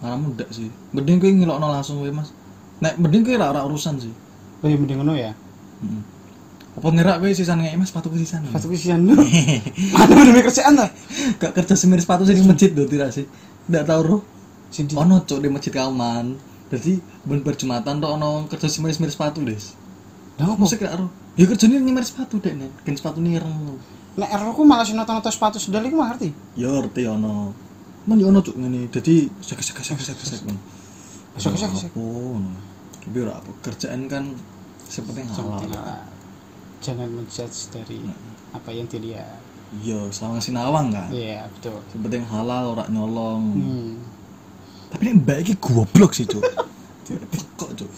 ngaramu 0.02 0.38
ndak 0.38 0.50
sih. 0.54 0.70
Mending 0.94 1.18
kowe 1.20 1.32
ngelokno 1.32 1.68
langsung 1.70 2.00
kowe 2.02 2.12
Mas. 2.12 2.30
Nek 2.82 2.96
mending 3.00 3.22
kowe 3.26 3.36
rak 3.36 3.52
rak 3.56 3.64
urusan 3.68 3.96
sih. 4.00 4.14
Oh 4.64 4.68
iya 4.70 4.78
mending 4.78 4.98
ngono 5.02 5.14
ya. 5.14 5.32
Heeh. 5.84 6.02
Apa 6.76 6.88
ngerak 6.92 7.24
kowe 7.24 7.32
sisan 7.32 7.60
ngeki 7.64 7.78
Mas 7.80 7.90
sepatu 7.92 8.08
sisan. 8.16 8.42
Kesian 8.52 9.00
lu. 9.04 9.16
Mana 9.96 10.12
bener 10.16 10.44
kerjaan 10.44 10.76
ta? 10.76 10.88
Gak 11.40 11.52
kerja 11.56 11.76
semir 11.76 12.00
sepatu 12.00 12.24
sih 12.28 12.36
di 12.36 12.44
masjid 12.44 12.72
lho 12.72 12.88
tidak 12.88 13.12
sih. 13.12 13.26
Ndak 13.68 13.84
tahu 13.88 14.02
roh. 14.04 14.22
Sing 14.72 14.88
ono 14.96 15.24
cuk 15.24 15.40
di 15.40 15.48
masjid 15.52 15.72
kauman 15.72 16.36
jadi 16.68 16.94
ben 17.22 17.40
berjumatan 17.40 17.98
tuh 17.98 18.10
ono 18.12 18.46
kerja 18.46 18.66
semir-semir 18.66 19.08
sepatu 19.08 19.42
des 19.42 19.78
Lah 20.36 20.50
opo? 20.50 20.64
Masa 20.64 20.76
kira 20.76 20.94
ro 20.94 21.08
ya 21.34 21.46
kerjanya 21.46 21.78
nyemir 21.78 22.02
sepatu 22.02 22.38
dek 22.38 22.54
nih 22.54 22.70
kan 22.82 22.94
sepatu 22.94 23.20
nih 23.20 23.38
ireng 23.38 23.78
Nek 24.16 24.30
error 24.30 24.52
ku 24.52 24.64
malah 24.64 24.82
sing 24.82 24.96
nonton-nonton 24.96 25.28
sepatu 25.28 25.58
sendal 25.58 25.84
iku 25.84 25.96
mah 25.96 26.10
ngerti. 26.10 26.32
ya 26.56 26.72
ngerti 26.72 27.04
ono 27.06 27.52
man 28.04 28.16
ya 28.16 28.26
ono 28.26 28.40
cuk 28.40 28.56
ngene 28.56 28.88
jadi 28.88 29.28
sek 29.38 29.60
sek 29.60 29.76
sek 29.78 30.00
sek 30.00 30.16
sek 30.16 30.42
Sek, 31.36 31.52
sek, 31.54 31.72
sek. 31.76 31.92
tapi 32.98 33.18
ora 33.20 33.36
apa 33.36 33.52
kerjaan 33.62 34.08
kan 34.08 34.32
sepenting 34.82 35.28
halal 35.28 35.60
Jangan, 35.60 36.00
jangan 36.80 37.10
menjudge 37.12 37.60
dari 37.70 38.00
apa 38.50 38.70
yang 38.72 38.88
dilihat. 38.88 39.36
iya 39.76 40.00
sama 40.10 40.40
sinawang 40.40 40.88
kan 40.90 41.12
Iya, 41.12 41.44
betul. 41.52 41.76
sepenting 41.86 42.24
halal 42.24 42.72
ora 42.72 42.88
nyolong 42.88 43.44
Hmm. 43.52 43.94
Tapi 44.96 45.12
ini 45.12 45.20
mbak 45.20 45.38
iki 45.44 45.60
goblok 45.60 46.16
sih 46.16 46.24
cuk. 46.24 46.40
Kok 47.60 47.72
cuk. 47.75 47.90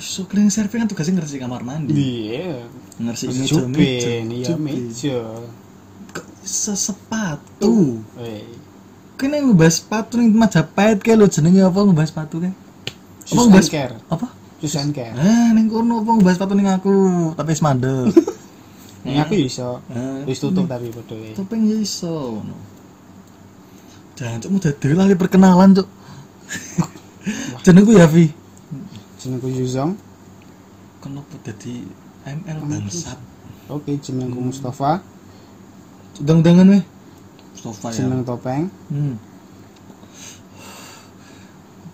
Iso 0.00 0.24
cleaning 0.24 0.48
service 0.48 0.80
kan 0.80 0.88
tugasnya 0.88 1.20
ngerti 1.20 1.36
kamar 1.36 1.60
mandi. 1.60 1.92
Iya. 1.92 2.64
ngerti 2.96 3.28
Terus 3.28 3.36
meja 3.36 3.62
meja. 3.68 4.10
Iya 4.24 4.54
meja. 4.56 5.20
kok 6.16 6.24
iso 6.40 6.72
sepatu? 6.72 8.00
Eh, 8.16 8.48
kene 9.20 9.44
ngebahas 9.44 9.76
sepatu 9.84 10.16
ning 10.16 10.32
Majapahit 10.32 11.04
kae 11.04 11.20
lho 11.20 11.28
jenenge 11.28 11.60
apa 11.60 11.84
ngebahas 11.84 12.08
sepatu 12.08 12.40
kae? 12.40 12.52
Apa 13.28 13.40
ngebahas 13.44 13.68
care. 13.68 13.94
apa? 14.08 14.26
Susan 14.64 14.96
care. 14.96 15.12
ah 15.20 15.52
ning 15.52 15.68
kono 15.68 16.00
apa 16.00 16.10
ngebahas 16.16 16.36
sepatu 16.40 16.56
ning 16.56 16.68
aku? 16.72 16.94
Tapi 17.36 17.50
mandek. 17.60 18.08
Ini 19.04 19.20
aku 19.20 19.36
iso. 19.36 19.84
Ah, 19.92 20.24
Wis 20.24 20.40
tutup 20.40 20.64
tapi 20.64 20.88
topeng 21.36 21.68
ya 21.68 21.76
iso 21.76 22.40
jangan 24.20 24.36
cuk 24.44 24.50
mudah 24.52 24.72
dhewe 24.76 24.94
lali 25.00 25.16
perkenalan 25.16 25.72
cuk 25.80 25.88
jenengku 27.64 27.96
Yafi 27.96 28.36
Jenengku 29.20 29.48
Yuzong. 29.52 29.96
kenapa 31.00 31.34
dadi 31.44 31.84
ML 32.24 32.58
bangsat 32.68 33.16
Oke, 33.70 33.94
jenengku 34.02 34.42
Mustafa. 34.42 34.98
deng-dengan 36.18 36.66
weh 36.74 36.84
Mustafa 37.54 37.86
ya 37.94 38.02
Jeneng 38.02 38.26
topeng. 38.26 38.66
Hmm. 38.90 39.14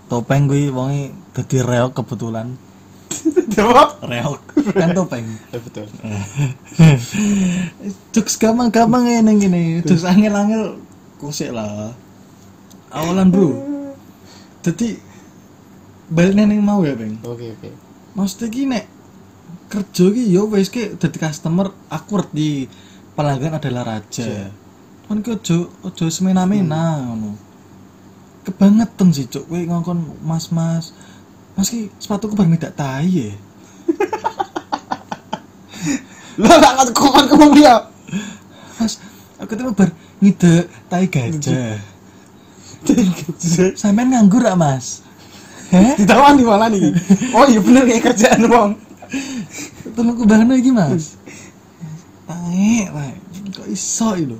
Topeng 0.07 0.47
kuwi 0.47 0.71
wonge 0.71 1.11
dadi 1.35 1.59
reok 1.61 1.93
kebetulan. 1.99 2.55
Jawab. 3.59 3.99
Reok 4.07 4.41
kan 4.73 4.95
topeng. 4.95 5.27
Ya 5.53 5.59
betul. 5.67 5.85
Jokes 8.15 8.39
gampang-gampang 8.39 9.05
ngene 9.05 9.33
ngene. 9.37 9.63
Jokes 9.85 10.07
angel-angel 10.07 10.81
kusik 11.19 11.51
lah. 11.51 11.93
Awalan, 12.97 13.29
Bro. 13.29 13.53
Dadi 14.65 14.97
balik 16.09 16.33
neng 16.33 16.65
mau 16.65 16.81
ya, 16.81 16.97
Bang. 16.97 17.21
Oke, 17.29 17.53
oke. 17.53 17.69
Maksudnya 18.17 18.49
ki 18.49 18.63
nek 18.65 18.85
kerja 19.69 20.05
ki 20.09 20.25
yo 20.33 20.49
wis 20.49 20.73
ki 20.73 20.97
dadi 20.97 21.21
customer 21.21 21.69
aku 21.93 22.17
ngerti 22.17 22.73
pelanggan 23.13 23.61
adalah 23.61 23.85
raja. 23.85 24.25
Iya. 24.25 24.49
Kan 25.05 25.21
ki 25.21 25.37
ojo 25.37 25.69
ojo 25.85 26.05
semena-mena 26.09 27.05
ngono. 27.05 27.37
Kebangetan 28.49 29.13
sih 29.13 29.29
cuk 29.29 29.45
kowe 29.45 29.61
ngongkon 29.61 30.25
mas-mas. 30.25 30.97
Mas 31.53 31.69
ki 31.69 31.93
sepatuku 32.01 32.33
bar 32.33 32.49
medak 32.49 32.73
tai 32.73 33.13
ya. 33.13 33.37
Lah 36.41 36.57
tak 36.61 36.97
kok 36.97 37.29
kamu 37.33 37.57
dia. 37.57 37.77
Mas, 38.77 39.01
aku 39.41 39.57
tuh 39.57 39.73
bar 39.73 39.89
ngide 40.21 40.69
tai 40.89 41.09
gajah. 41.09 41.81
Sampean 43.75 44.13
nganggur 44.13 44.43
gak, 44.43 44.57
Mas? 44.57 45.03
Heh? 45.71 45.99
Ditawan 45.99 46.39
di 46.39 46.45
mana 46.47 46.71
nih? 46.71 46.95
Oh 47.35 47.43
iya 47.47 47.59
bener 47.59 47.83
kayak 47.85 48.15
kerjaan 48.15 48.47
wong. 48.47 48.71
Tolong 49.97 50.19
bangun 50.27 50.51
lagi 50.51 50.71
mas 50.75 51.15
tae 52.27 52.91
Kok 53.55 53.69
iso 53.71 54.13
itu 54.19 54.37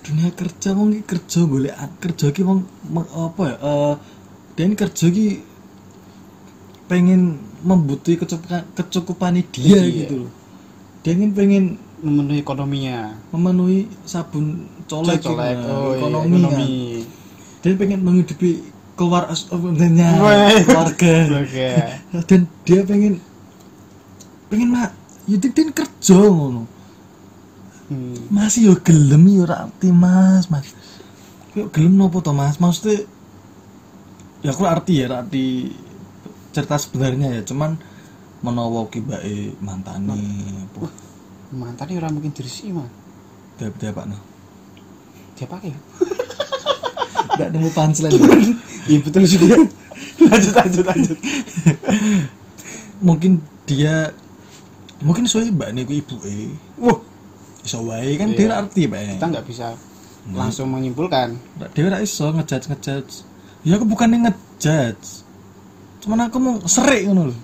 Dunia 0.00 0.32
kerja 0.32 0.72
wong 0.72 1.04
kerja 1.04 1.44
boleh 1.44 1.70
kerja 2.00 2.32
ki 2.32 2.40
wong 2.42 2.64
apa 3.12 3.42
ya 3.44 3.56
eh 3.60 3.94
dia 4.56 4.64
ini 4.66 4.74
kerja 4.74 5.06
ki 5.06 5.26
pengen 6.88 7.38
membutuhkan 7.62 8.24
kecukupan 8.26 8.62
kecukupan 8.74 9.36
dia 9.52 9.78
Iya. 9.78 10.08
gitu 10.08 10.14
loh 10.26 10.32
dia 11.04 11.12
ingin 11.14 11.32
pengen 11.32 11.64
Memenuhi 12.00 12.40
ekonominya. 12.40 13.12
memenuhi 13.28 13.84
sabun 14.08 14.64
colek, 14.90 15.22
Colek, 15.22 15.56
oh 15.62 15.94
iya, 15.94 15.98
ekonomi, 16.02 16.26
ekonomi. 16.34 16.50
kan. 16.50 16.68
dia 17.62 17.72
pengen 17.78 18.00
menghidupi 18.02 18.50
keluar 18.98 19.30
keluarga 19.30 20.08
Weh. 20.18 20.60
keluarga 20.66 21.14
Oke. 21.40 21.70
dan 22.28 22.40
dia 22.66 22.80
pengen 22.82 23.14
pengen 24.50 24.68
mak 24.68 24.90
ya 25.24 25.38
dia 25.38 25.50
kerja 25.70 26.18
ngono 26.18 26.66
Hmm. 27.90 28.14
masih 28.30 28.70
yo 28.70 28.74
gelem 28.86 29.26
yo 29.34 29.42
ora 29.42 29.66
arti 29.66 29.90
mas 29.90 30.46
mas 30.46 30.70
yo 31.58 31.66
gelem 31.74 31.98
nopo 31.98 32.22
to 32.22 32.30
mas 32.30 32.62
maksudnya 32.62 33.02
ya 34.46 34.54
aku 34.54 34.62
arti 34.62 35.02
ya 35.02 35.10
ora 35.10 35.26
arti 35.26 35.74
cerita 36.54 36.78
sebenarnya 36.78 37.28
ya 37.34 37.42
cuman 37.42 37.74
menawa 38.46 38.86
ki 38.86 39.02
bae 39.02 39.50
mantane 39.58 40.14
apa 40.70 40.86
Mantan 41.50 41.90
orang 41.98 42.14
mungkin 42.14 42.30
diri 42.30 42.46
sih 42.46 42.70
mah. 42.70 42.86
dia 43.58 43.90
pak 43.90 44.06
no 44.06 44.29
Dia 45.40 45.48
pakai. 45.48 45.72
nggak 47.40 47.48
nemu 47.50 47.68
punchline 47.72 48.12
Iya 48.84 48.98
betul 49.00 49.24
juga. 49.24 49.56
lanjut 50.28 50.52
lanjut 50.52 50.84
lanjut. 50.84 51.18
mungkin 53.00 53.40
dia 53.64 54.12
mungkin 55.00 55.24
soalnya 55.24 55.56
mbak 55.56 55.70
niku 55.72 55.96
ibu 55.96 56.16
eh 56.28 56.52
Wah, 56.76 57.00
iso 57.64 57.80
wae 57.88 58.20
kan 58.20 58.28
Iya. 58.28 58.36
dia 58.36 58.52
arti 58.52 58.84
bae 58.84 59.16
kita 59.16 59.26
nggak 59.32 59.46
bisa 59.48 59.72
langsung 60.36 60.68
menyimpulkan. 60.68 61.32
dia 61.72 61.82
ora 61.88 62.04
iso 62.04 62.28
ngejudge 62.28 62.68
ngejudge 62.68 63.14
ya 63.64 63.80
aku 63.80 63.88
bukannya 63.88 64.28
ngejudge 64.28 65.24
cuman 66.04 66.28
aku 66.28 66.36
mau 66.36 66.60
serik 66.68 67.08
ngono 67.08 67.32
lho 67.32 67.36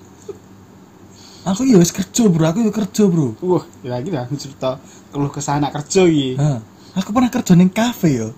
aku 1.49 1.65
ya 1.65 1.81
wis 1.81 1.97
kerja 1.97 2.29
bro 2.29 2.45
aku 2.45 2.69
ya 2.69 2.73
kerja 2.77 3.03
bro 3.09 3.33
Wah, 3.41 3.65
lagi 3.81 4.13
dah 4.13 4.29
cerita 4.37 4.77
keluh 5.09 5.33
kesah 5.33 5.57
anak 5.57 5.73
kerja 5.73 6.05
iki. 6.05 6.37
Aku 6.97 7.13
pernah 7.13 7.29
kerja 7.29 7.53
ning 7.53 7.69
kafe 7.69 8.17
yo 8.17 8.29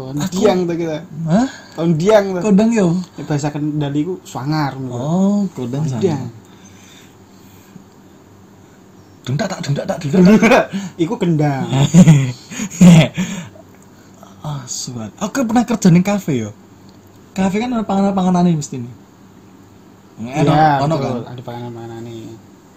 Aku- 0.00 0.32
diang 0.32 0.64
tuh 0.64 0.76
kita. 0.76 1.04
hah 1.26 1.48
Kon 1.74 1.92
diang 1.94 2.32
tuh. 2.32 2.40
kodang 2.42 2.70
yo 2.70 2.96
Ya, 3.14 3.24
bahasa 3.24 3.48
kendali 3.48 4.00
ku 4.02 4.16
swangar. 4.22 4.72
oh 4.80 5.44
kodang 5.50 5.84
Diang. 5.94 6.32
dendak 9.22 9.46
tak 9.46 9.60
dendak 9.62 9.84
tak 9.84 9.98
dendak 10.00 10.40
tak. 10.40 10.64
Iku 10.96 11.14
gendang. 11.14 11.68
ah 14.40 14.64
suat 14.64 15.12
aku 15.20 15.44
pernah 15.44 15.62
kerja 15.62 15.88
ning 15.88 16.00
kafe 16.02 16.40
yo 16.40 16.50
kafe 17.30 17.60
kan 17.60 17.68
ada 17.70 17.84
panganan 17.84 18.16
panganan 18.16 18.48
mesti 18.50 18.80
nih 18.80 18.94
enak 20.34 20.80
ono 20.80 20.94
kan. 20.96 21.12
Ada 21.28 21.40
panganan-panganan 21.40 22.00
nih. 22.02 22.32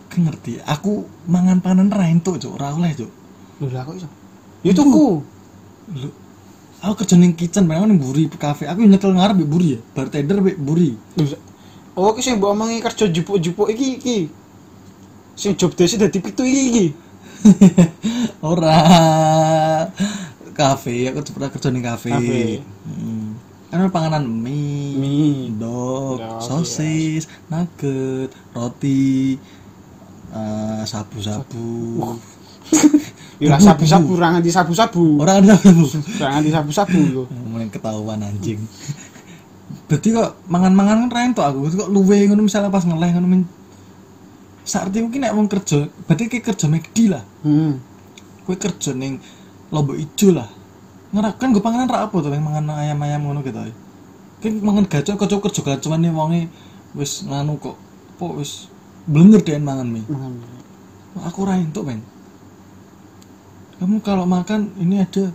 Aku 0.05 0.17
ngerti 0.21 0.53
aku 0.61 0.93
mangan 1.25 1.57
panganan 1.57 1.87
ra 1.87 2.05
entuk 2.05 2.35
cuk 2.37 2.51
ora 2.53 2.71
oleh 2.71 2.91
cuk 2.93 3.11
Lho 3.61 3.67
lah 3.69 3.83
kok 3.85 3.95
iso? 3.99 4.09
Ya 4.63 4.71
tuku. 4.71 5.21
lu 5.91 6.07
aku 6.83 7.03
kerja 7.03 7.15
ning 7.15 7.35
kitchen 7.35 7.67
pengen 7.67 7.95
ning 7.95 7.99
buri 7.99 8.27
kafe 8.27 8.67
aku 8.67 8.83
nyekel 8.83 9.15
ngarep 9.15 9.39
mbek 9.39 9.49
buri 9.51 9.67
ya 9.75 9.79
bartender 9.95 10.39
mbek 10.39 10.59
buri 10.59 10.95
Oh, 11.93 12.09
ki 12.09 12.25
sing 12.25 12.41
mbok 12.41 12.57
omongi 12.57 12.81
kerja 12.81 13.05
jupuk-jupuk 13.05 13.69
iki 13.69 14.01
iki. 14.01 14.17
Sing 15.37 15.53
job 15.53 15.77
desk 15.77 16.01
dadi 16.01 16.17
pitu 16.17 16.41
iki 16.41 16.61
iki. 16.73 16.85
ora 18.49 18.81
kafe 20.57 21.13
aku 21.13 21.21
pernah 21.37 21.53
kerja 21.53 21.69
ning 21.69 21.85
kafe. 21.85 22.09
Hmm. 22.09 23.37
kan 23.69 23.89
panganan 23.93 24.25
mie 24.25 24.97
Mie. 24.97 25.53
dog, 25.53 26.17
Dog, 26.17 26.41
sosis, 26.41 27.29
nugget, 27.49 28.33
roti, 28.57 29.37
eh, 30.33 30.81
sabu-sabu. 30.89 31.69
Ya 33.43 33.59
sabu-sabu 33.59 34.15
ora 34.15 34.39
nganti 34.39 34.51
sabu-sabu. 34.55 35.19
Orang 35.19 35.43
ada 35.43 35.59
sabu. 35.59 35.83
Ora 36.19 36.39
nganti 36.39 36.51
sabu-sabu 36.55 36.99
yo. 37.11 37.23
Mulai 37.51 37.67
ketahuan 37.67 38.23
anjing. 38.23 38.63
Berarti 39.91 40.15
kok 40.15 40.47
mangan-mangan 40.47 41.05
kan 41.05 41.11
rento 41.11 41.41
aku, 41.43 41.69
kok 41.69 41.91
luwe 41.91 42.23
ngono 42.25 42.47
misalnya 42.47 42.71
pas 42.71 42.87
ngeleh 42.87 43.09
ngono 43.13 43.27
men 43.27 43.41
saat 44.63 44.89
itu 44.95 45.03
mungkin 45.03 45.27
nek 45.27 45.35
wong 45.35 45.51
kerja, 45.51 45.91
berarti 46.07 46.31
kayak 46.31 46.55
kerja 46.55 46.65
McD 46.71 46.97
lah. 47.11 47.23
Hmm. 47.43 47.83
Kowe 48.47 48.55
kerja 48.55 48.95
ning 48.95 49.19
Lombok 49.75 49.99
Ijo 49.99 50.31
lah. 50.31 50.47
Ngerak 51.11 51.35
kan 51.35 51.51
gue 51.51 51.59
panganan 51.59 51.91
ra 51.91 52.07
apa 52.07 52.15
tuh 52.15 52.31
yang 52.31 52.47
mangan 52.47 52.73
ayam-ayam 52.79 53.21
ngono 53.27 53.43
gitu. 53.43 53.59
Kan 54.39 54.53
mangan 54.63 54.87
gacor 54.87 55.19
kocok 55.19 55.51
kerja 55.51 55.61
gacuan 55.61 55.99
nih 55.99 56.15
wonge 56.15 56.41
wis 56.95 57.27
nganu 57.27 57.59
kok. 57.59 57.75
Po 58.15 58.39
wis 58.39 58.71
blenger 59.03 59.43
deh 59.43 59.59
mangan 59.59 59.87
mie. 59.89 60.07
Mangan. 60.07 60.31
Aku 61.27 61.45
ora 61.45 61.59
entuk, 61.59 61.85
men. 61.85 62.01
Kamu 63.83 63.99
kalau 63.99 64.23
makan 64.23 64.71
ini 64.79 65.03
ada 65.03 65.27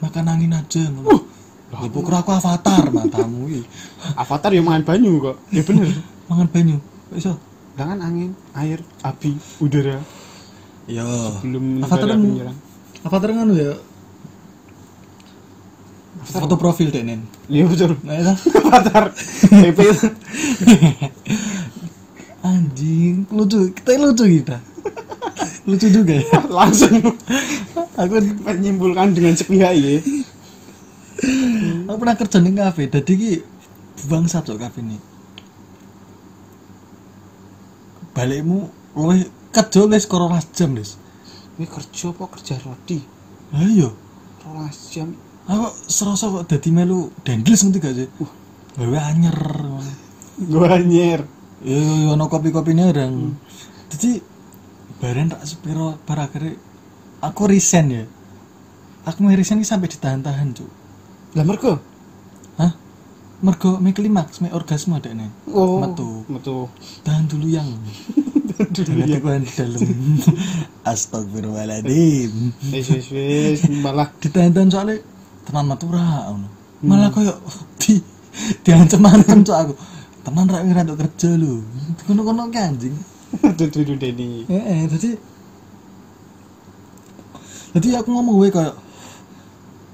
makan 0.00 0.24
angin 0.24 0.56
aja. 0.56 0.80
Uh, 1.04 1.20
ya 1.76 1.92
pokoknya 1.92 2.24
aku 2.24 2.32
avatar 2.32 2.88
matamu 2.88 3.52
iki. 3.52 3.68
Avatar 4.16 4.48
yo 4.56 4.64
mangan 4.64 4.80
banyu 4.80 5.20
kok. 5.20 5.36
Ya 5.52 5.60
bener. 5.60 5.92
Mangan 6.32 6.48
banyu. 6.48 6.80
Kok 6.80 7.16
iso? 7.20 7.36
Kan 7.76 8.00
angin, 8.00 8.32
air, 8.56 8.80
api, 9.04 9.36
udara. 9.60 10.00
Yo. 10.88 11.04
Belum 11.44 11.84
avatar 11.84 12.16
menyerang. 12.16 12.56
Avatar 13.04 13.28
nganu 13.28 13.60
ya. 13.60 13.76
Foto 16.32 16.56
profil 16.56 16.88
deh, 16.88 17.04
Nen. 17.04 17.28
Iya 17.52 17.68
betul. 17.68 18.00
Nah, 18.08 18.16
itu. 18.16 18.32
Avatar. 18.72 19.12
Anjing, 22.56 23.28
lucu. 23.28 23.68
Kita 23.76 24.00
lucu 24.00 24.40
kita. 24.40 24.71
Lucu 25.68 25.86
juga 25.88 26.18
ya. 26.18 26.26
langsung 26.58 26.98
Aku 27.92 28.14
menyimpulkan 28.48 29.12
dengan 29.12 29.36
sepihak 29.36 29.76
ya. 29.76 30.00
aku 31.86 31.96
pernah 32.00 32.16
kerja 32.16 32.38
ning 32.40 32.56
kafe. 32.56 32.88
Dadi 32.88 33.12
ki 33.14 33.32
bangsa 34.08 34.40
cok 34.40 34.58
kafe 34.58 34.80
ini. 34.80 34.96
Balikmu 38.16 38.72
luwih 38.96 39.28
kerja 39.52 39.84
wis 39.84 40.08
12 40.08 40.56
jam, 40.56 40.72
Des. 40.72 40.96
Ini 41.60 41.68
kerja 41.68 42.16
apa 42.16 42.24
kerja 42.32 42.54
roti? 42.64 42.98
Ayo. 43.52 43.92
Rolas 44.40 44.88
jam. 44.88 45.12
Aku 45.44 45.68
serasa 45.86 46.32
kok 46.32 46.48
dadi 46.48 46.72
melu 46.72 47.12
dendles 47.22 47.60
ngerti 47.60 47.78
gak 47.78 47.94
sih? 47.94 48.08
Uh. 48.24 48.32
Gawe 48.80 48.98
anyer. 49.12 49.36
Gue 50.40 50.64
anyer. 50.64 51.20
Ya 51.60 52.16
ono 52.16 52.24
kopi-kopine 52.32 52.88
orang. 52.88 53.36
Jadi 53.92 54.31
bareng 55.02 55.34
tak 55.34 55.42
sepiro 55.42 55.98
bar 56.06 56.30
akhirnya 56.30 56.54
aku 57.18 57.50
resign 57.50 57.86
ya. 57.90 58.04
Aku 59.02 59.26
mau 59.26 59.34
resign 59.34 59.58
ini 59.58 59.66
sampai 59.66 59.90
ditahan-tahan, 59.90 60.54
Cuk. 60.54 60.70
Lah 61.34 61.42
mergo. 61.42 61.74
Hah? 62.54 62.70
Mergo 63.42 63.82
me 63.82 63.90
klimaks, 63.90 64.38
me 64.38 64.54
orgasme 64.54 64.94
ada 64.94 65.10
nih. 65.10 65.26
Oh. 65.50 65.82
Metu. 65.82 66.22
Metu. 66.30 66.70
Tahan 67.02 67.26
dulu 67.26 67.50
yang. 67.50 67.66
Dulu 68.62 68.94
Jangan 68.94 69.10
ya. 69.10 69.18
dikuan 69.18 69.42
di 69.42 69.52
dalam. 69.58 69.80
Astagfirullahaladzim. 70.92 72.32
Wis 72.70 72.86
wis 72.94 73.06
wis 73.10 73.60
malah 73.82 74.06
Ditahan-tahan 74.22 74.70
soalnya 74.70 75.02
tenan 75.42 75.66
matura 75.66 76.30
ngono. 76.30 76.46
Malah 76.86 77.10
koyo 77.10 77.42
di 77.82 77.98
diancem-ancem 78.62 79.42
cok 79.42 79.58
aku. 79.66 79.74
Tenan 80.22 80.46
ra 80.46 80.62
ngira 80.62 80.86
kerja 80.86 81.34
lho. 81.34 81.58
Kono-kono 82.06 82.46
ki 82.54 82.60
anjing. 82.60 82.94
dudu 83.58 83.94
Deni. 83.96 84.44
Heeh, 84.46 84.86
jadi 84.88 85.10
jadi 87.72 87.88
aku 88.04 88.08
ngomong 88.12 88.36
gue 88.44 88.50
kayak 88.52 88.76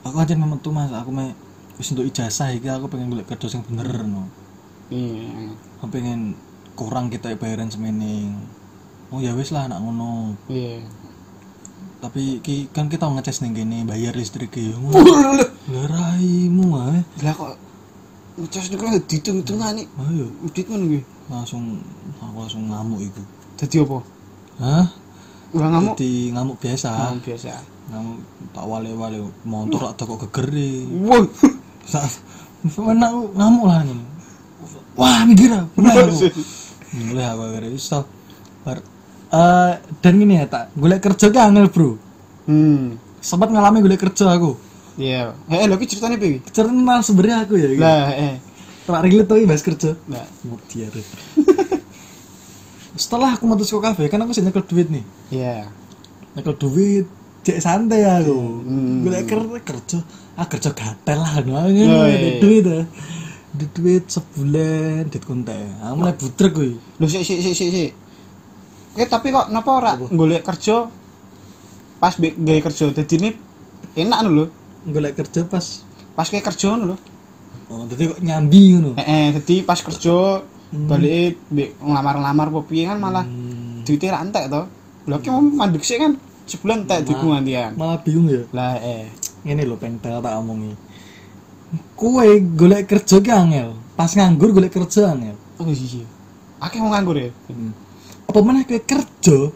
aku 0.02 0.16
aja 0.18 0.34
memang 0.34 0.58
tuh 0.58 0.74
mas 0.74 0.90
aku 0.90 1.14
mau 1.14 1.30
wis 1.78 1.94
untuk 1.94 2.02
ijazah 2.02 2.50
iki 2.50 2.66
aku 2.66 2.90
pengen 2.90 3.14
golek 3.14 3.30
kerja 3.30 3.46
sing 3.46 3.62
bener 3.62 3.86
no. 4.02 4.26
Iya. 4.90 5.54
Aku 5.78 5.94
pengen 5.94 6.34
kurang 6.74 7.06
kita 7.12 7.30
bayaran 7.38 7.70
semene. 7.70 8.34
Oh 9.14 9.22
ya 9.22 9.32
wis 9.38 9.54
lah 9.54 9.70
anak 9.70 9.78
ngono. 9.78 10.34
Iya. 10.50 10.82
Tapi 12.02 12.42
ki 12.42 12.70
kan 12.74 12.90
kita 12.90 13.06
ngeces 13.06 13.42
ning 13.46 13.54
kene 13.54 13.86
bayar 13.86 14.14
listrik 14.18 14.54
ya. 14.58 14.74
Lah 15.70 15.86
raimu 15.86 16.74
ae. 16.82 17.06
Lah 17.22 17.34
kok 17.36 17.54
ngecas 18.38 18.74
niku 18.74 18.86
ditung-tungani. 19.06 19.86
Ayo 20.02 20.34
Udit 20.42 20.66
ngono 20.66 20.86
kuwi. 20.90 21.02
langsung 21.28 21.84
aku 22.38 22.46
langsung 22.46 22.70
ngamuk 22.70 23.02
itu. 23.02 23.22
Dadi 23.58 23.76
apa? 23.82 23.98
Hah? 24.62 24.86
Ora 25.50 25.66
ngamuk. 25.74 25.94
Jadi 25.98 26.30
ngamuk 26.30 26.56
biasa. 26.62 26.88
Ngamuk 26.94 27.24
biasa. 27.26 27.50
Ngamuk 27.90 28.18
tak 28.54 28.64
wale-wale 28.64 29.18
motor 29.42 29.90
tak. 29.90 30.06
Wah. 31.02 31.26
saat 31.88 32.20
mana 32.76 33.08
aku 33.08 33.32
ngamuk 33.32 33.64
lah 33.64 33.80
nih 33.80 33.96
wah 34.92 35.24
mikir 35.24 35.48
mulai 35.72 36.04
aku 36.04 36.20
mulai 37.00 37.24
aku 37.24 37.42
akhirnya 37.48 37.70
iso 37.72 38.04
Bar- 38.60 38.84
eh, 39.30 39.72
dan 39.96 40.12
gini 40.12 40.36
ya 40.36 40.44
tak 40.44 40.68
gue 40.76 41.00
kerja 41.00 41.26
ke 41.32 41.38
angel 41.40 41.72
bro 41.72 41.96
Hmm. 42.44 43.00
sempat 43.24 43.48
ngalami 43.48 43.80
gue 43.80 43.96
kerja 43.96 44.36
aku 44.36 44.52
Iya. 45.00 45.32
Eh, 45.48 45.64
lho 45.64 45.80
iki 45.80 45.96
ceritane 45.96 46.20
piye? 46.20 46.44
cerita 46.44 47.00
sebenarnya 47.00 47.46
aku 47.46 47.54
ya 47.54 47.68
gitu. 47.72 47.80
Lah, 47.80 48.10
eh. 48.12 48.36
tak 48.84 49.00
relate 49.00 49.24
tuh 49.24 49.46
bahas 49.46 49.62
kerja 49.64 49.90
Lah, 50.04 50.26
mau 50.44 50.58
dia 50.68 50.92
tuh 50.92 51.04
setelah 52.98 53.38
aku 53.38 53.46
mutus 53.46 53.70
ke 53.70 53.78
kafe 53.78 54.10
kan 54.10 54.18
aku 54.20 54.34
sih 54.34 54.42
nyekel 54.42 54.66
duit 54.66 54.90
nih. 54.90 55.04
Iya. 55.30 55.70
nyekel 56.34 56.54
duit 56.58 57.06
cek 57.46 57.58
santai 57.62 58.02
aku. 58.04 58.38
Hmm. 58.66 59.06
gue 59.06 59.22
kerja 59.24 59.58
kerja. 59.62 59.98
Ah 60.38 60.46
kerja 60.46 60.70
gatel 60.74 61.18
lah 61.18 61.40
no 61.46 61.54
Oh, 61.54 61.66
iya. 61.70 62.38
duit 62.42 62.66
ah 62.66 62.84
di 63.48 63.66
duit 63.72 64.04
sebulan 64.06 65.08
duit 65.08 65.24
konte 65.24 65.56
aku 65.80 65.94
mulai 65.96 66.14
butrek 66.14 66.52
gue. 66.52 66.76
Lho 66.76 67.06
sik 67.08 67.24
sik 67.24 67.38
sik 67.40 67.54
sik 67.56 67.70
sik. 67.72 67.90
Eh 68.98 69.06
tapi 69.08 69.32
kok 69.32 69.48
napa 69.48 69.70
ora 69.72 69.92
golek 69.96 70.44
kerja? 70.44 70.90
Pas 71.98 72.14
gawe 72.18 72.60
kerja 72.62 72.84
dadi 72.92 73.14
ini 73.18 73.30
enak 73.96 74.18
lho. 74.28 74.44
Gue 74.86 75.10
kerja 75.14 75.46
pas 75.48 75.64
pas 76.12 76.26
kayak 76.28 76.44
kerja 76.52 76.76
lho. 76.76 76.94
Oh 77.72 77.84
jadi 77.88 78.12
kok 78.12 78.20
nyambi 78.20 78.62
ngono? 78.76 78.90
Eh, 79.00 79.06
eh 79.06 79.26
dadi 79.34 79.64
pas 79.64 79.80
kerja 79.80 80.44
balik 80.68 81.40
be 81.48 81.72
ngelamar-ngelamar 81.80 82.46
apa 82.52 82.60
piye 82.68 82.84
kan 82.84 82.98
malah 83.00 83.24
Hmm, 83.24 83.80
duitnya 83.88 84.12
ra 84.12 84.20
entek 84.20 84.52
to 84.52 84.62
lho 85.08 85.16
ki 85.24 85.28
mau 85.32 85.40
mandek 85.40 85.80
sik 85.80 85.96
kan 85.96 86.12
sebulan 86.44 86.84
entek 86.84 87.08
duitku 87.08 87.32
gantian 87.32 87.72
malah 87.80 87.96
bingung 88.04 88.28
ya? 88.28 88.44
Lah 88.52 88.76
eh. 88.76 89.08
Ini 89.48 89.64
lo 89.64 89.80
pengen 89.80 90.02
tak 90.02 90.20
omongi. 90.20 90.76
Kue 91.96 92.42
golek 92.52 92.84
kerja 92.84 93.16
ki 93.22 93.30
angel 93.32 93.72
pas 93.96 94.12
nganggur 94.12 94.52
golek 94.52 94.76
kerja 94.76 95.16
angel. 95.16 95.36
Oh 95.56 95.68
iya 95.72 96.04
akeh 96.60 96.78
mau 96.84 96.92
nganggur 96.92 97.16
ya? 97.16 97.30
Hmm. 97.48 97.72
apa 98.28 98.38
mana 98.44 98.60
kue 98.68 98.76
kerja 98.84 99.48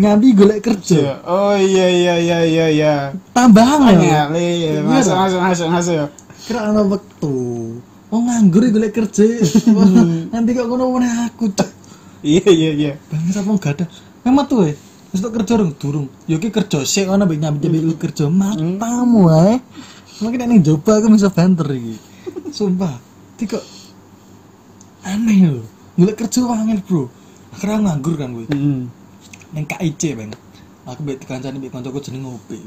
nyambi 0.00 0.32
golek 0.32 0.64
kerja? 0.64 1.20
Oh 1.28 1.52
iya 1.52 1.86
iya 1.92 2.14
iya 2.16 2.38
iya 2.48 2.66
iya. 2.72 2.94
Tambah 3.36 3.62
angel 3.62 4.00
Angel, 4.00 4.32
iya, 4.40 4.80
masuk, 4.80 5.12
masuk, 5.12 5.40
masuk, 5.44 5.68
masuk. 5.68 6.08
kira 6.44 6.60
ana 6.72 6.84
wektu 6.84 7.36
oh 8.14 8.22
nganggur 8.22 8.62
ya 8.62 8.70
golek 8.70 8.94
kerja. 8.94 9.26
Wah, 9.74 9.86
nanti 10.30 10.50
kok 10.54 10.66
ngono 10.70 10.94
meneh 10.94 11.10
aku 11.26 11.50
cek. 11.50 11.70
Iya, 12.24 12.46
iya, 12.48 12.70
iya. 12.72 12.92
bangsa 13.10 13.44
wong 13.44 13.60
gak 13.60 13.82
ada 13.82 13.84
memang 14.24 14.46
tuh 14.48 14.70
eh. 14.70 14.74
Wis 15.12 15.20
tok 15.20 15.34
kerja 15.36 15.58
durung 15.58 15.74
durung. 15.76 16.06
Yo 16.30 16.38
ki 16.38 16.48
kerja 16.48 16.86
sik 16.86 17.10
ana 17.10 17.26
mbek 17.26 17.42
nyambi 17.42 17.68
nyambi 17.68 17.98
kerja. 17.98 18.30
Matamu 18.30 19.28
ae 19.28 19.58
mungkin 20.22 20.46
nek 20.46 20.62
coba 20.62 21.02
aku 21.02 21.06
bisa 21.10 21.28
banter 21.28 21.66
iki. 21.74 21.98
Sumpah 22.54 22.94
kok 23.44 23.64
aneh 25.04 25.38
lho 25.52 25.62
golek 25.98 26.16
kerja 26.24 26.40
wangil 26.46 26.80
bro. 26.86 27.10
Akhirnya 27.52 27.76
aku 27.76 27.82
nganggur 27.86 28.14
kan 28.16 28.28
gue 28.34 28.46
Hmm. 28.50 28.88
neng 29.52 29.64
KIC 29.68 30.02
bang. 30.16 30.30
Aku 30.88 31.02
mbek 31.04 31.22
dikancani 31.22 31.60
mbek 31.60 31.70
kancaku 31.74 31.98
jeneng 32.00 32.34
Upi 32.40 32.58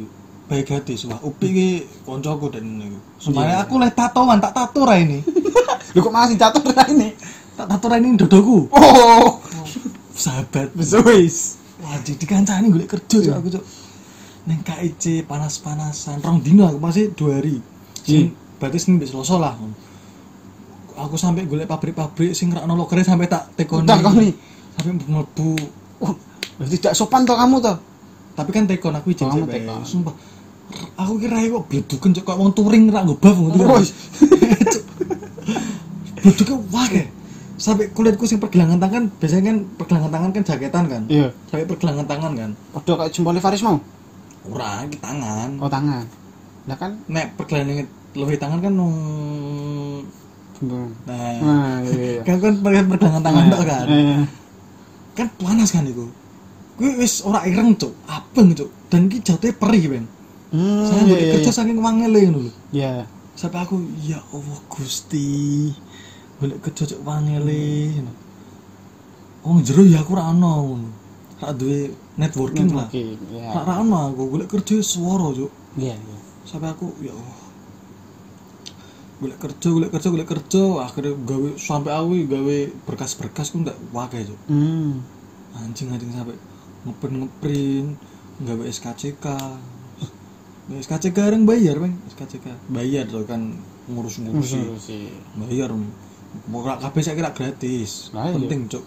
baik 0.47 0.67
hati 0.71 0.95
wah 1.05 1.19
Upi 1.21 1.47
ki 1.51 1.69
kancaku 2.03 2.47
dan 2.47 2.63
niku 2.63 2.95
semuanya 3.19 3.59
Iya. 3.59 3.63
aku 3.67 3.73
leh 3.77 3.91
tatoan 3.91 4.39
tak 4.39 4.55
tato 4.55 4.81
ra 4.83 4.95
ini. 4.95 5.19
Lu 5.93 5.99
kok 5.99 6.13
masih 6.13 6.39
jatuh 6.39 6.63
ra 6.71 6.87
ini? 6.87 7.11
tak 7.53 7.67
tato 7.67 7.85
ra 7.85 7.99
ini 7.99 8.15
dodoku 8.15 8.71
Oh, 8.71 9.43
sahabat. 10.15 10.71
Wis. 10.71 11.59
wah 11.77 11.99
di 11.99 12.15
dikancani 12.15 12.71
golek 12.71 12.89
kerja 12.89 13.17
cuk 13.21 13.35
aku 13.35 13.47
cuk. 13.53 13.63
Neng 14.47 14.63
KIC 14.63 15.27
panas-panasan. 15.27 16.23
Rong 16.23 16.39
dino 16.39 16.63
aku 16.63 16.79
masih 16.79 17.11
dua 17.11 17.43
hari. 17.43 17.59
Hmm. 17.59 18.07
Sing 18.07 18.31
berarti 18.57 18.77
Senin 18.79 18.97
mbek 18.97 19.11
Selasa 19.11 19.35
lah. 19.35 19.53
Aku 20.97 21.19
sampai 21.19 21.43
golek 21.43 21.67
pabrik-pabrik 21.67 22.31
sing 22.31 22.49
rakno 22.49 22.73
lokere 22.73 23.03
sampai 23.03 23.27
tak 23.27 23.51
tekoni. 23.53 23.85
Sampai 24.73 24.91
mlebu. 24.95 25.51
Oh, 25.99 26.15
berarti 26.55 26.79
tidak 26.79 26.95
sopan 26.95 27.27
toh 27.27 27.35
kamu 27.35 27.59
toh? 27.59 27.77
tapi 28.37 28.53
kan 28.53 28.69
tekon 28.69 28.93
aku 28.93 29.09
izin 29.09 29.25
Oh, 29.25 29.81
sumpah 29.81 30.13
aku 30.95 31.13
kira 31.17 31.39
kok 31.39 31.65
bleduken 31.65 32.11
cok 32.11 32.23
kok 32.25 32.37
wong 32.37 32.51
touring 32.51 32.89
ra 32.89 33.01
nggo 33.01 33.15
baf 33.17 33.35
ngono 33.35 33.63
Oh, 33.67 33.79
bleduke 36.21 36.55
wae. 36.69 37.03
Sampai 37.57 37.89
kulitku 37.89 38.29
sing 38.29 38.37
pergelangan 38.37 38.77
tangan 38.77 39.09
biasanya 39.17 39.49
kan 39.49 39.57
pergelangan 39.81 40.11
tangan 40.13 40.29
kan 40.29 40.43
jaketan 40.45 40.85
kan? 40.85 41.01
Iya. 41.09 41.33
sampai 41.49 41.65
pergelangan 41.65 42.05
tangan 42.05 42.31
kan? 42.37 42.49
Padha 42.69 42.93
kayak 42.95 43.11
jempolnya 43.11 43.41
Faris 43.41 43.65
mau. 43.65 43.81
ora 44.47 44.85
iki 44.85 45.01
tangan. 45.01 45.57
Oh, 45.57 45.67
tangan. 45.67 46.05
Lah 46.69 46.77
kan? 46.77 46.91
Nek 47.09 47.33
pergelangan 47.35 47.87
lebih 48.13 48.37
tangan 48.37 48.59
kan 48.61 48.73
nung 48.73 48.97
nah. 50.57 50.89
Nah, 51.05 51.85
iya. 51.85 52.17
iya. 52.17 52.21
kan 52.25 52.41
kan 52.41 52.53
per- 52.61 52.87
pergelangan 52.87 53.23
tangan 53.23 53.43
tok 53.47 53.61
kan? 53.63 53.85
Eh, 53.89 54.23
kan 55.13 55.27
panas 55.33 55.69
kan 55.69 55.85
itu 55.85 56.05
gue 56.77 56.93
wis 56.93 57.25
ora 57.25 57.41
ireng 57.43 57.73
cok. 57.73 57.93
Abeng 58.05 58.53
cok. 58.53 58.69
Dan 58.87 59.09
ki 59.09 59.17
jatuhnya 59.19 59.57
perih 59.57 59.83
ben 59.89 60.05
Hmm, 60.47 60.79
saya 60.81 61.03
boleh 61.03 61.19
iya, 61.19 61.33
kerja 61.35 61.51
iya. 61.51 61.57
saking 61.59 61.77
wangele 61.77 62.19
ngono 62.23 62.39
lho 62.47 62.51
Iya. 62.71 63.03
sampai 63.33 63.59
aku 63.61 63.75
ya 63.99 64.19
Allah 64.31 64.59
Gusti 64.67 65.69
boleh 66.37 66.55
kerja 66.63 66.83
cok 66.87 67.01
wangele 67.03 67.91
oh 69.43 69.59
jero 69.59 69.83
ya 69.83 69.99
aku 70.01 70.11
ra 70.13 70.31
ono 70.31 70.53
ngono 70.63 70.87
ra 71.37 71.51
duwe 71.51 71.91
networking 72.15 72.71
lah 72.71 72.87
Networking, 72.87 73.19
Iya. 73.29 73.49
ra 73.51 73.61
ra 73.61 73.73
ono 73.79 73.97
aku 74.07 74.21
golek 74.29 74.47
kerja 74.49 74.79
swara 74.79 75.27
cok 75.29 75.51
Iya, 75.75 75.93
iya. 75.93 76.17
sampai 76.43 76.71
aku 76.71 76.95
ya 76.99 77.11
Allah 77.11 77.39
golek 79.17 79.39
kerja 79.41 79.67
golek 79.67 79.89
kerja 79.91 80.07
golek 80.07 80.29
kerja 80.29 80.63
akhirnya 80.79 81.13
gawe 81.17 81.49
sampai 81.57 81.91
aku 81.91 82.11
gawe 82.23 82.57
berkas-berkas 82.85 83.51
ku 83.51 83.59
ndak 83.59 83.75
wakai 83.91 84.23
cok 84.23 84.39
Hmm. 84.47 85.01
anjing 85.57 85.89
anjing 85.89 86.13
sampai 86.13 86.37
ngeprint 86.85 87.15
ngeprint 87.19 87.89
gawe 88.39 88.63
SKCK 88.63 89.25
SKCK 90.67 91.17
orang 91.23 91.47
bayar 91.47 91.79
bang. 91.79 91.95
SKCK 92.11 92.45
bayar 92.67 93.07
tuh 93.07 93.23
kan 93.23 93.55
ngurus-ngurusi. 93.87 94.59
Sih. 94.79 95.07
bayar. 95.39 95.71
Mau 96.51 96.59
kabeh 96.61 97.01
saya 97.01 97.15
kira 97.15 97.31
gratis. 97.31 98.11
Iya. 98.11 98.35
penting 98.35 98.67
cok 98.67 98.83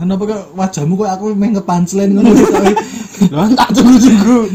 kenapa 0.00 0.22
kok 0.24 0.44
wajahmu 0.56 0.96
kok 0.96 1.10
aku 1.12 1.24
main 1.36 1.52
nge-punchline 1.52 2.16
ngono 2.16 2.30
Lah 3.36 3.52
tak 3.52 3.68
tunggu-tunggu. 3.76 4.48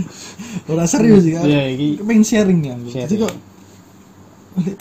ora 0.74 0.90
serius 0.90 1.22
sih 1.22 1.38
kan 1.38 1.46
Iya, 1.46 1.70
iki 1.70 2.02
pengen 2.02 2.26
sharing 2.26 2.60
ya. 2.66 2.74
Jadi 3.06 3.22
kok 3.22 3.34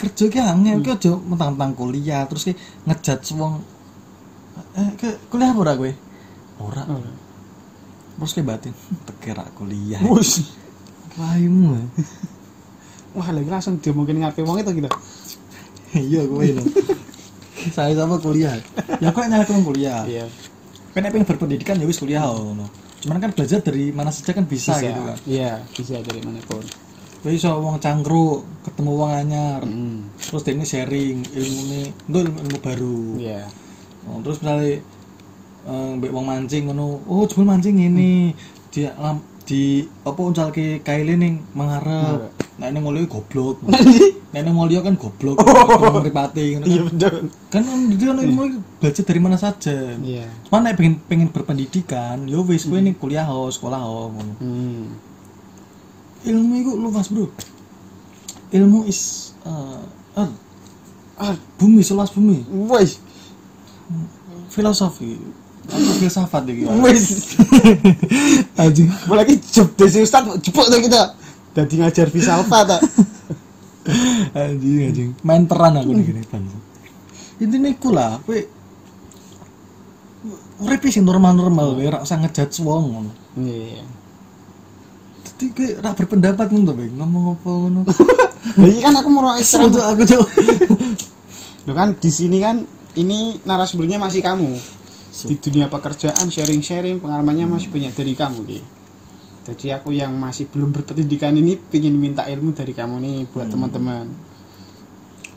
kerja 0.01 0.25
ki 0.25 0.39
angel 0.41 0.81
ki 0.81 0.89
aja 0.89 1.11
mentang-mentang 1.13 1.77
kuliah 1.77 2.25
terus 2.25 2.49
ki 2.49 2.57
ngejat 2.89 3.21
wong. 3.37 3.61
Eh 4.73 4.89
ke 4.97 5.29
kuliah 5.29 5.53
apa 5.53 5.59
ora 5.61 5.73
kowe? 5.77 5.91
Ora. 6.65 6.81
Terus 8.17 8.31
ki 8.33 8.41
batin 8.41 8.73
tekira 9.07 9.45
kuliah. 9.53 10.01
Raimu 11.15 11.75
Wah, 13.15 13.31
lagi 13.31 13.47
langsung 13.47 13.79
dia 13.79 13.95
mungkin 13.95 14.19
ngapain 14.19 14.43
wong 14.43 14.59
itu 14.59 14.71
gitu. 14.75 14.89
iya 15.95 16.21
kowe 16.27 16.43
lho 16.43 16.63
saya 17.71 17.95
sama 17.95 18.19
kuliah 18.19 18.59
ya 18.99 19.09
kok 19.09 19.23
nyala 19.25 19.47
kuliah 19.47 20.03
Iya. 20.03 20.27
kan 20.91 21.07
pengen 21.07 21.23
berpendidikan 21.23 21.79
ya 21.79 21.87
wis 21.87 21.97
kuliah 21.97 22.27
ngono 22.27 22.67
cuman 22.99 23.17
kan 23.17 23.31
belajar 23.31 23.63
dari 23.63 23.89
mana 23.89 24.11
saja 24.11 24.35
kan 24.35 24.43
bisa, 24.43 24.75
gitu 24.77 24.99
kan 24.99 25.15
Iya, 25.23 25.63
bisa 25.71 25.97
dari 25.99 26.19
mana 26.19 26.43
pun. 26.43 26.59
kowe 27.23 27.31
iso 27.31 27.47
wong 27.57 27.79
cangkruk 27.79 28.43
ketemu 28.61 28.91
wong 28.93 29.11
anyar 29.11 29.59
Hmm. 29.63 30.11
terus 30.19 30.43
dia 30.43 30.53
ini 30.53 30.65
sharing 30.67 31.17
ilmu 31.25 31.59
ini 31.65 31.81
itu 31.89 32.17
ilmu, 32.19 32.37
ilmu 32.43 32.57
baru 32.59 33.01
Iya. 33.17 33.47
Oh, 34.05 34.19
terus 34.21 34.43
misalnya 34.43 34.83
eh, 35.65 35.89
mbek 35.95 36.11
wong 36.11 36.25
mancing 36.27 36.67
ngono 36.67 36.99
oh 37.01 37.23
jebul 37.23 37.47
mancing 37.47 37.79
ini 37.79 38.35
di 38.69 38.83
alam 38.85 39.23
di 39.45 39.85
apa 40.01 40.19
uncal 40.19 40.49
ke 40.49 40.81
kaile 40.81 41.13
ning 41.15 41.45
mengharap 41.53 42.33
nah 42.57 42.65
ini 42.65 42.81
ngolio 42.81 43.05
goblok 43.05 43.61
nah 44.33 44.39
ini 44.41 44.49
ngolio 44.49 44.81
kan 44.81 44.97
goblok 44.97 45.37
oh. 45.37 46.01
ngripati 46.01 46.57
ngono 46.57 46.65
Iya 46.65 46.81
kan 46.81 46.85
betul. 46.89 47.15
kan 47.53 47.63
dia 47.93 48.05
kan 48.09 48.17
ilmu 48.25 48.43
belajar 48.81 49.03
dari 49.05 49.19
mana 49.21 49.37
saja 49.37 49.95
Iya. 50.01 50.25
Cuman 50.49 50.65
nek 50.65 50.75
pengen 50.75 50.93
pengen 51.05 51.29
berpendidikan, 51.29 52.25
yo 52.25 52.41
wis 52.43 52.65
kowe 52.65 52.81
ning 52.81 52.97
kuliah 52.97 53.23
ho, 53.23 53.47
sekolah 53.47 53.79
ho 53.79 54.11
ngono. 54.11 54.33
Hmm. 54.41 54.85
Ilmu 56.25 56.53
iku 56.57 56.71
luas, 56.81 57.07
Bro. 57.13 57.29
Ilmu 58.49 58.89
is 58.89 59.31
eh 59.45 59.81
eh, 60.19 60.31
Ah, 61.15 61.37
bumi 61.55 61.79
seluas 61.79 62.11
bumi. 62.11 62.43
wis. 62.49 62.99
Filosofi. 64.51 65.15
Aku 65.71 65.91
filsafat 65.97 66.43
iki. 66.49 66.63
Wis. 66.83 67.35
Anjing. 68.61 68.87
Boleh 69.09 69.25
lagi 69.25 69.35
job 69.49 69.73
desi 69.73 70.01
Ustaz 70.05 70.25
jebuk 70.41 70.65
tuh 70.69 70.79
kita. 70.81 71.17
Dadi 71.55 71.75
ngajar 71.81 72.07
filsafat 72.11 72.63
ta. 72.69 72.77
Anjing, 74.33 74.89
anjing. 74.89 75.09
Main 75.21 75.45
peran 75.45 75.77
aku 75.77 75.91
nih 75.93 76.05
gini. 76.05 76.21
Intinya 77.35 77.69
iku 77.69 77.89
lah, 77.91 78.17
kowe 78.23 78.39
urip 80.63 80.81
sing 80.87 81.03
normal-normal 81.03 81.75
wae, 81.75 81.91
ora 81.91 81.99
usah 82.01 82.17
ngejudge 82.17 82.63
wong 82.63 82.83
ngono. 82.91 83.11
Iya. 83.39 83.83
Dadi 85.25 85.45
kowe 85.53 85.67
ora 85.81 85.89
berpendapat 85.93 86.47
ngono 86.49 86.71
to. 86.71 86.73
Ngomong 86.95 87.23
apa 87.35 87.49
ngono. 87.49 87.81
Lah 88.45 88.67
iki 88.69 88.81
kan 88.85 88.93
aku 88.93 89.09
mau 89.09 89.33
tuh 89.41 89.83
aku 89.83 90.01
tuh. 90.05 90.21
Loh 91.65 91.73
kan 91.73 91.97
di 91.97 92.09
sini 92.13 92.37
kan 92.37 92.61
ini 92.93 93.41
narasumbernya 93.41 93.97
masih 93.97 94.21
kamu. 94.21 94.53
Di 95.23 95.39
dunia 95.39 95.71
pekerjaan 95.71 96.27
sharing-sharing 96.27 96.99
pengalamannya 96.99 97.47
masih 97.47 97.71
banyak 97.71 97.95
dari 97.95 98.13
kamu 98.19 98.43
Ki. 98.43 98.59
Jadi 99.47 99.71
aku 99.71 99.95
yang 99.95 100.11
masih 100.19 100.51
belum 100.51 100.75
berpendidikan 100.75 101.31
ini 101.31 101.55
ingin 101.71 101.95
minta 101.95 102.27
ilmu 102.27 102.51
dari 102.51 102.75
kamu 102.75 102.99
nih 102.99 103.17
buat 103.31 103.47
teman-teman. 103.47 104.11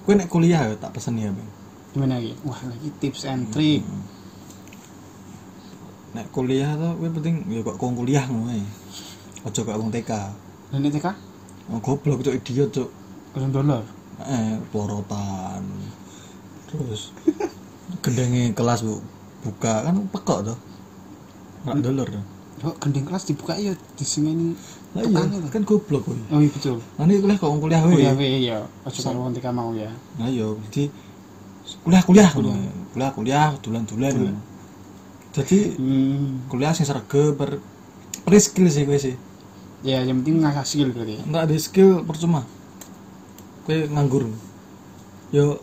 Kowe 0.03 0.19
nek 0.19 0.27
kuliah 0.27 0.67
ya 0.67 0.75
tak 0.75 0.99
pesen 0.99 1.23
ya, 1.23 1.31
Bang. 1.31 1.47
Gimana 1.95 2.19
Ki? 2.19 2.35
Wah, 2.43 2.59
lagi 2.67 2.91
tips 2.99 3.23
and 3.31 3.55
trick. 3.55 3.87
nek 6.09 6.25
kuliah 6.33 6.73
tuh 6.75 6.97
gue 6.99 7.13
penting 7.13 7.47
ya 7.53 7.61
kok 7.63 7.79
kong 7.79 7.95
kuliah 7.95 8.25
ngono. 8.27 8.51
Aja 9.47 9.61
kok 9.63 9.79
wong 9.79 9.95
TK. 9.95 10.11
Ini 10.75 10.89
TK? 10.91 11.07
Oh, 11.71 11.79
goblok 11.79 12.27
cok 12.27 12.35
idiot 12.35 12.75
cok. 12.75 12.91
Kalian 13.37 13.53
dolar. 13.55 13.85
Eh, 14.27 14.59
pelorotan. 14.75 15.63
Terus 16.67 17.15
gendenge 18.03 18.57
kelas 18.57 18.83
bu 18.83 19.18
buka 19.43 19.87
kan 19.87 19.95
pekok 20.11 20.39
tuh. 20.47 20.59
Nggak 21.65 21.77
dolor 21.83 22.09
tuh. 22.09 22.25
Oh, 22.59 22.75
gending 22.83 23.07
kelas 23.07 23.23
dibuka 23.23 23.55
ya 23.55 23.71
di 23.71 24.03
sini 24.03 24.35
ini. 24.35 24.47
Lah 24.99 25.07
iya, 25.07 25.47
kan 25.47 25.63
goblok 25.63 26.11
kowe. 26.11 26.19
Oh 26.35 26.43
iya 26.43 26.51
betul. 26.51 26.83
Nanti 26.99 27.23
kuliah 27.23 27.39
kok 27.39 27.51
kuliah 27.55 27.81
Oh 27.87 27.95
wae. 27.95 28.03
iya, 28.03 28.11
iya, 28.19 28.39
iya. 28.39 28.57
Ojo 28.83 28.99
kalau 28.99 29.31
TK 29.31 29.47
mau 29.55 29.71
ya. 29.79 29.87
Nah 30.19 30.27
iya, 30.27 30.43
jadi 30.67 30.91
kuliah 31.87 32.03
kuliah 32.03 32.31
ngono. 32.35 32.51
Kuliah 32.91 33.11
kuliah 33.15 33.49
dulan-dulan. 33.63 34.11
ngono. 34.11 34.41
Jadi 35.31 35.59
Hmm. 35.79 36.51
kuliah 36.51 36.75
sing 36.75 36.83
sregep 36.83 37.39
per 37.39 37.63
per 38.27 38.33
skill 38.43 38.67
sih 38.67 38.83
gue 38.83 38.99
sih. 38.99 39.15
Ya, 39.87 40.03
yang 40.03 40.27
penting 40.27 40.43
ngasah 40.43 40.67
skill 40.67 40.91
berarti. 40.91 41.23
Enggak 41.23 41.43
ada 41.47 41.55
skill 41.63 42.03
percuma. 42.03 42.43
Kue 43.63 43.87
nganggur. 43.87 44.27
Yo 45.31 45.63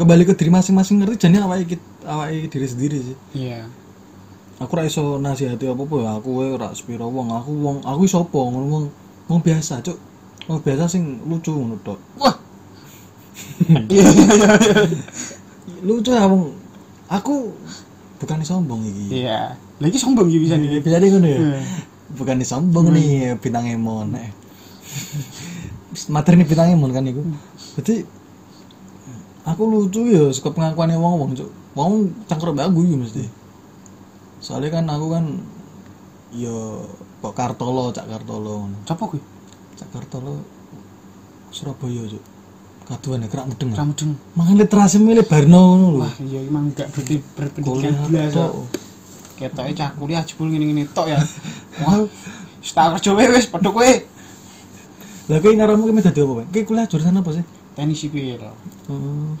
kembali 0.00 0.24
ke 0.24 0.32
diri 0.32 0.48
masing-masing 0.48 1.04
ngerti 1.04 1.28
jane 1.28 1.36
awake 1.40 1.76
kita 1.76 1.84
awake 2.06 2.48
diri 2.48 2.66
sendiri 2.66 2.98
sih. 3.02 3.16
Iya. 3.34 3.66
Aku 4.56 4.72
ra 4.72 4.88
iso 4.88 5.20
nasihati 5.20 5.68
apa-apa 5.68 5.96
ya, 6.00 6.10
aku 6.16 6.28
wae 6.40 6.48
ora 6.56 6.72
sepiro 6.72 7.12
wong, 7.12 7.28
aku 7.28 7.52
wong 7.60 7.76
aku 7.84 8.08
sapa 8.08 8.40
ngono 8.40 8.66
wong 8.72 8.84
wong 9.28 9.40
biasa, 9.44 9.84
Cuk. 9.84 9.98
Wong 10.48 10.64
biasa 10.64 10.88
sing 10.88 11.20
lucu 11.28 11.52
ngono 11.52 11.76
tok. 11.84 12.00
Wah. 12.16 12.32
Iya, 13.68 14.06
iya, 14.06 14.48
iya. 14.56 14.80
Lucu 15.84 16.08
ya 16.08 16.24
wong. 16.24 16.56
Aku 17.12 17.52
bukan 18.16 18.40
sombong 18.40 18.80
iki. 18.88 19.26
Iya. 19.26 19.60
Lagi 19.76 20.00
sombong 20.00 20.32
gitu 20.32 20.48
bisa 20.48 20.56
nih. 20.56 20.80
Bisa 20.80 20.96
nih 21.04 21.08
ngono 21.12 21.28
ya. 21.28 21.40
Bukan 22.16 22.40
sombong 22.40 22.96
nih 22.96 23.36
bintang 23.36 23.68
Emon. 23.68 24.16
Eh. 24.16 24.32
Materi 26.08 26.40
bintang 26.48 26.72
Emon 26.72 26.96
kan 26.96 27.04
iku. 27.04 27.20
Jadi 27.76 28.08
aku 29.44 29.62
lucu 29.68 30.00
ya 30.08 30.32
suka 30.32 30.48
pengakuannya 30.48 30.96
wong 30.96 31.20
wong 31.20 31.30
cuk. 31.36 31.65
Wong 31.76 32.24
cangkruk 32.24 32.56
ya 32.56 32.66
mesti. 32.72 33.28
Soalnya 34.40 34.80
kan 34.80 34.88
aku 34.88 35.06
kan 35.12 35.24
yo 36.32 36.82
kok 37.20 37.36
Kartolo 37.36 37.92
cak 37.92 38.08
Kartolo. 38.08 38.72
Sopo 38.88 39.12
kuwi? 39.12 39.20
cak 39.76 39.92
Kartolo 39.92 40.40
Surabaya 41.52 42.02
cuk 42.08 42.24
kaduan 42.86 43.18
ya 43.18 43.28
kerak 43.28 43.46
mudeng 43.50 43.70
Ramdeng. 43.74 44.12
mangan 44.38 44.56
literasi 44.62 45.02
milih 45.02 45.26
Barno 45.26 45.74
ngono 45.74 45.86
lho 45.90 46.00
Wah, 46.06 46.14
iya 46.22 46.38
emang 46.46 46.70
enggak 46.70 46.86
berarti 46.94 47.18
berpendidikan 47.34 48.30
tok. 48.30 48.52
Ketoke 49.36 49.72
cah 49.76 49.90
kuliah 49.98 50.22
jebul 50.24 50.48
ngene-ngene 50.48 50.88
tok 50.94 51.12
ya. 51.12 51.18
Wah, 51.82 52.06
Star 52.62 52.94
kerja 52.96 53.10
wae 53.12 53.26
wis 53.34 53.50
padha 53.50 53.68
kowe. 53.74 53.92
lah 55.26 55.38
kowe 55.42 55.50
ngaramu 55.50 55.90
ki 55.90 56.02
dadi 56.06 56.20
apa 56.22 56.32
kowe 56.46 56.60
kuliah 56.62 56.86
jurusan 56.86 57.18
apa 57.18 57.30
sih 57.34 57.44
Tenis 57.74 57.98
sipil. 58.00 58.38
hmm. 58.86 59.34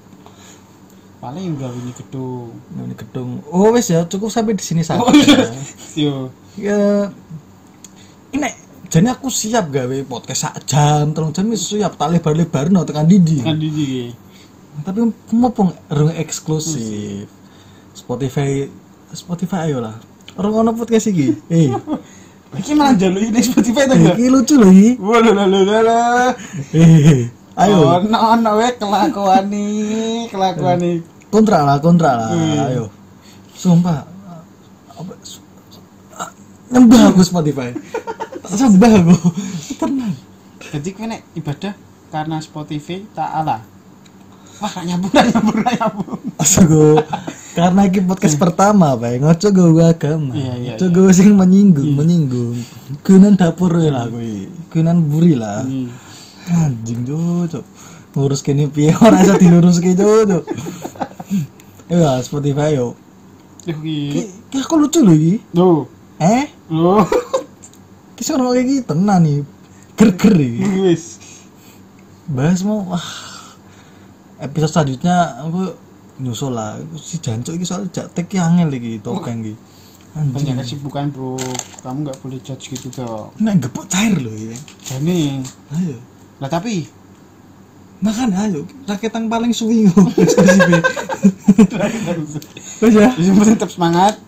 Paling 1.26 1.58
gawe 1.58 1.74
ini 1.74 1.90
gedung. 1.90 2.54
Ini 2.70 2.94
gedung 2.94 3.42
oh 3.50 3.74
wes 3.74 3.90
ya 3.90 4.06
cukup 4.06 4.30
sampai 4.30 4.54
di 4.54 4.62
sini 4.62 4.86
saja 4.86 5.02
Oh, 5.02 5.10
iya. 5.10 5.42
Yo. 5.98 6.30
ya 6.54 7.10
ini 8.30 8.46
jadi 8.86 9.10
aku 9.10 9.26
siap 9.26 9.74
gawe 9.74 9.96
podcast 10.06 10.46
sak 10.46 10.62
jam 10.70 11.10
telung 11.10 11.34
jam 11.34 11.50
siap 11.50 11.98
tak 11.98 12.14
lebar 12.14 12.30
lebar 12.30 12.70
no 12.70 12.86
tekan 12.86 13.10
didi 13.10 13.42
Kan 13.42 13.58
di 13.58 14.14
tapi 14.86 15.02
mumpung 15.34 15.74
rung 15.90 16.14
eksklusif 16.14 17.26
Spotify 17.90 18.70
Spotify 19.10 19.66
ayo 19.66 19.82
lah 19.82 19.98
orang 20.38 20.62
ono 20.62 20.70
podcast 20.78 21.10
iki 21.10 21.34
eh 21.50 21.74
Iki 22.54 22.72
malah 22.78 22.94
jaluk 22.94 23.18
ini 23.20 23.42
Spotify 23.42 23.90
to 23.90 23.98
enggak? 23.98 24.14
iki 24.14 24.30
lucu 24.30 24.54
loh 24.54 24.70
lho 24.70 25.32
lho 25.34 25.44
lho 25.50 25.78
lho. 25.82 26.00
eh 26.70 27.26
ayo 27.58 27.98
Ono 27.98 28.14
ono 28.14 28.50
wae 28.62 28.70
kelakuan 28.78 29.44
nih, 29.50 30.30
kelakuan 30.30 30.78
nih. 30.78 31.15
Kontrak 31.28 31.60
lah 31.62 31.76
kontrak 31.78 32.14
lah 32.14 32.28
Hmm. 32.30 32.66
ayo 32.70 32.84
sumpah 33.52 34.04
apa 34.88 35.12
su- 35.20 35.42
ah, 36.12 36.30
nyembah 36.70 37.10
aku 37.10 37.20
Spotify 37.20 37.70
sembah 38.46 38.92
aku 38.96 39.16
tenang 39.76 40.14
Jadi 40.66 40.88
kowe 40.92 41.06
nek 41.06 41.22
ibadah 41.32 41.72
karena 42.10 42.42
Spotify 42.42 42.98
ta'ala. 43.08 43.62
Wah, 44.56 44.66
gak 44.66 44.82
nyambung, 44.82 45.12
gak 45.14 45.30
nyambung, 45.30 45.56
gak 45.62 45.74
nyambung. 45.78 46.20
Astaga, 46.36 47.06
karena 47.54 47.80
ini 47.86 48.00
podcast 48.02 48.34
pertama, 48.34 48.98
Pak. 48.98 49.22
Ngoco 49.22 49.46
gue 49.46 49.84
agama. 49.84 50.34
Iya, 50.34 50.52
iya, 50.58 50.72
Ngoco 50.74 50.86
gue 50.90 51.10
sing 51.12 51.32
menyinggung, 51.32 51.94
menyinggung. 51.94 52.56
Kunan 53.06 53.38
dapur 53.38 53.78
we 53.78 53.88
lah 53.88 54.10
kuwi. 54.10 54.50
Kunan 54.68 55.06
buri 55.06 55.38
lah. 55.38 55.62
Hmm. 55.62 55.86
Anjing 56.50 57.06
cocok. 57.06 57.64
Ngurus 58.12 58.42
kene 58.42 58.66
piye 58.66 58.90
ora 58.96 59.22
iso 59.22 59.38
diluruske 59.38 59.94
cocok. 59.94 60.44
Ya 61.86 62.18
Spotify 62.18 62.74
yo. 62.74 62.98
Ki, 63.62 63.70
iki. 63.74 64.22
ki 64.50 64.56
aku 64.58 64.74
lucu 64.74 65.06
lho 65.06 65.14
iki. 65.14 65.34
Loh. 65.54 65.86
Eh, 66.18 66.50
Loh. 66.70 67.06
ki 68.18 68.22
sono 68.26 68.50
iki 68.58 68.82
tenan 68.82 69.22
nih. 69.22 69.46
Ger-ger 69.94 70.34
iki. 70.34 70.62
Wis. 70.82 71.04
Bahas 72.26 72.66
mau 72.66 72.82
wah. 72.90 73.06
Episode 74.42 74.70
selanjutnya 74.82 75.46
aku 75.46 75.78
nyusul 76.18 76.58
lah. 76.58 76.74
Si 76.98 77.22
jancuk 77.22 77.54
iki 77.54 77.66
soal 77.66 77.86
jak 77.94 78.10
tek 78.10 78.26
ki 78.26 78.42
angel 78.42 78.74
iki 78.74 78.98
topeng 78.98 79.46
iki. 79.46 79.54
Banyak 80.16 80.64
kesibukan, 80.64 81.12
Bro. 81.12 81.36
Kamu 81.84 82.08
nggak 82.08 82.18
boleh 82.24 82.40
judge 82.40 82.72
gitu 82.72 82.88
dong. 82.88 83.30
Nek 83.36 83.68
gepuk 83.68 83.84
cair 83.86 84.16
lho 84.16 84.32
iki. 84.32 84.56
Jadi, 84.80 85.44
Ayo. 85.76 85.96
lah 86.40 86.48
tapi 86.48 86.88
Makan 87.96 88.28
ayo, 88.36 88.68
raketan 88.84 89.24
paling 89.32 89.56
suwi. 89.56 89.88
Wes 92.84 92.92
ya. 93.00 93.08
Yang 93.16 93.34
penting 93.40 93.56
tetap 93.56 93.72
semangat. 93.72 94.20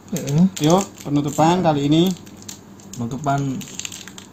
Yo, 0.65 0.81
penutupan 1.05 1.61
kali 1.61 1.85
ini 1.85 2.09
Penutupan 2.97 3.61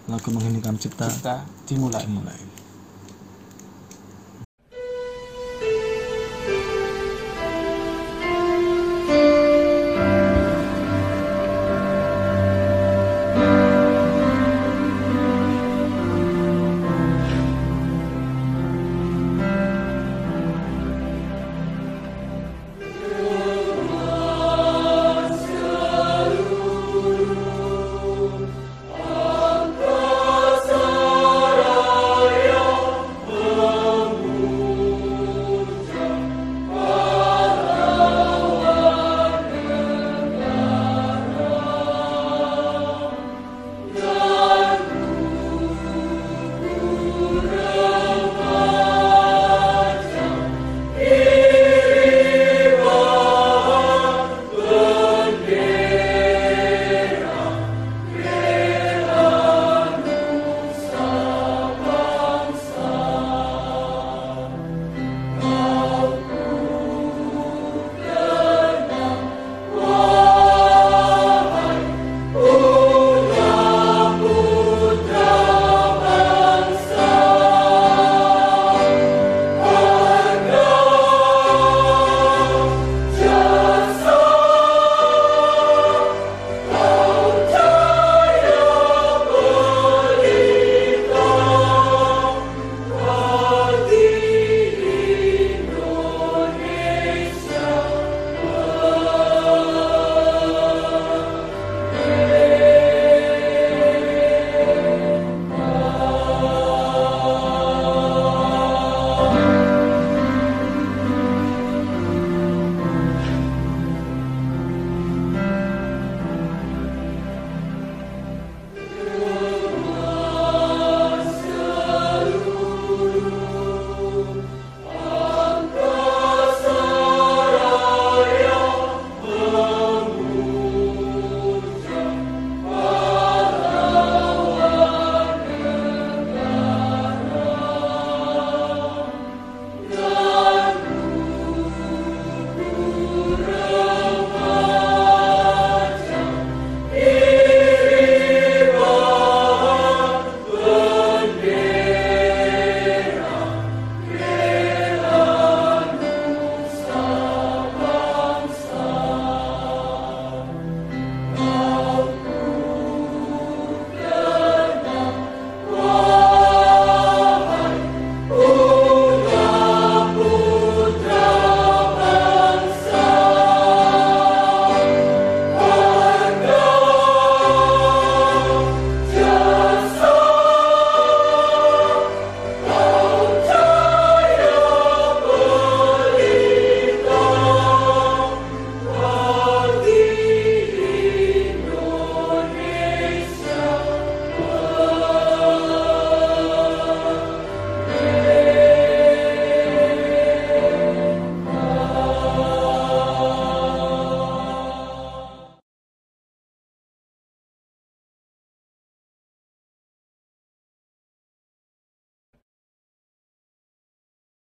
lagu 0.07 0.29
menghentikan 0.31 0.73
cipta 0.79 1.05
kita 1.11 1.43
dimulai. 1.67 2.01
dimulai. 2.01 2.54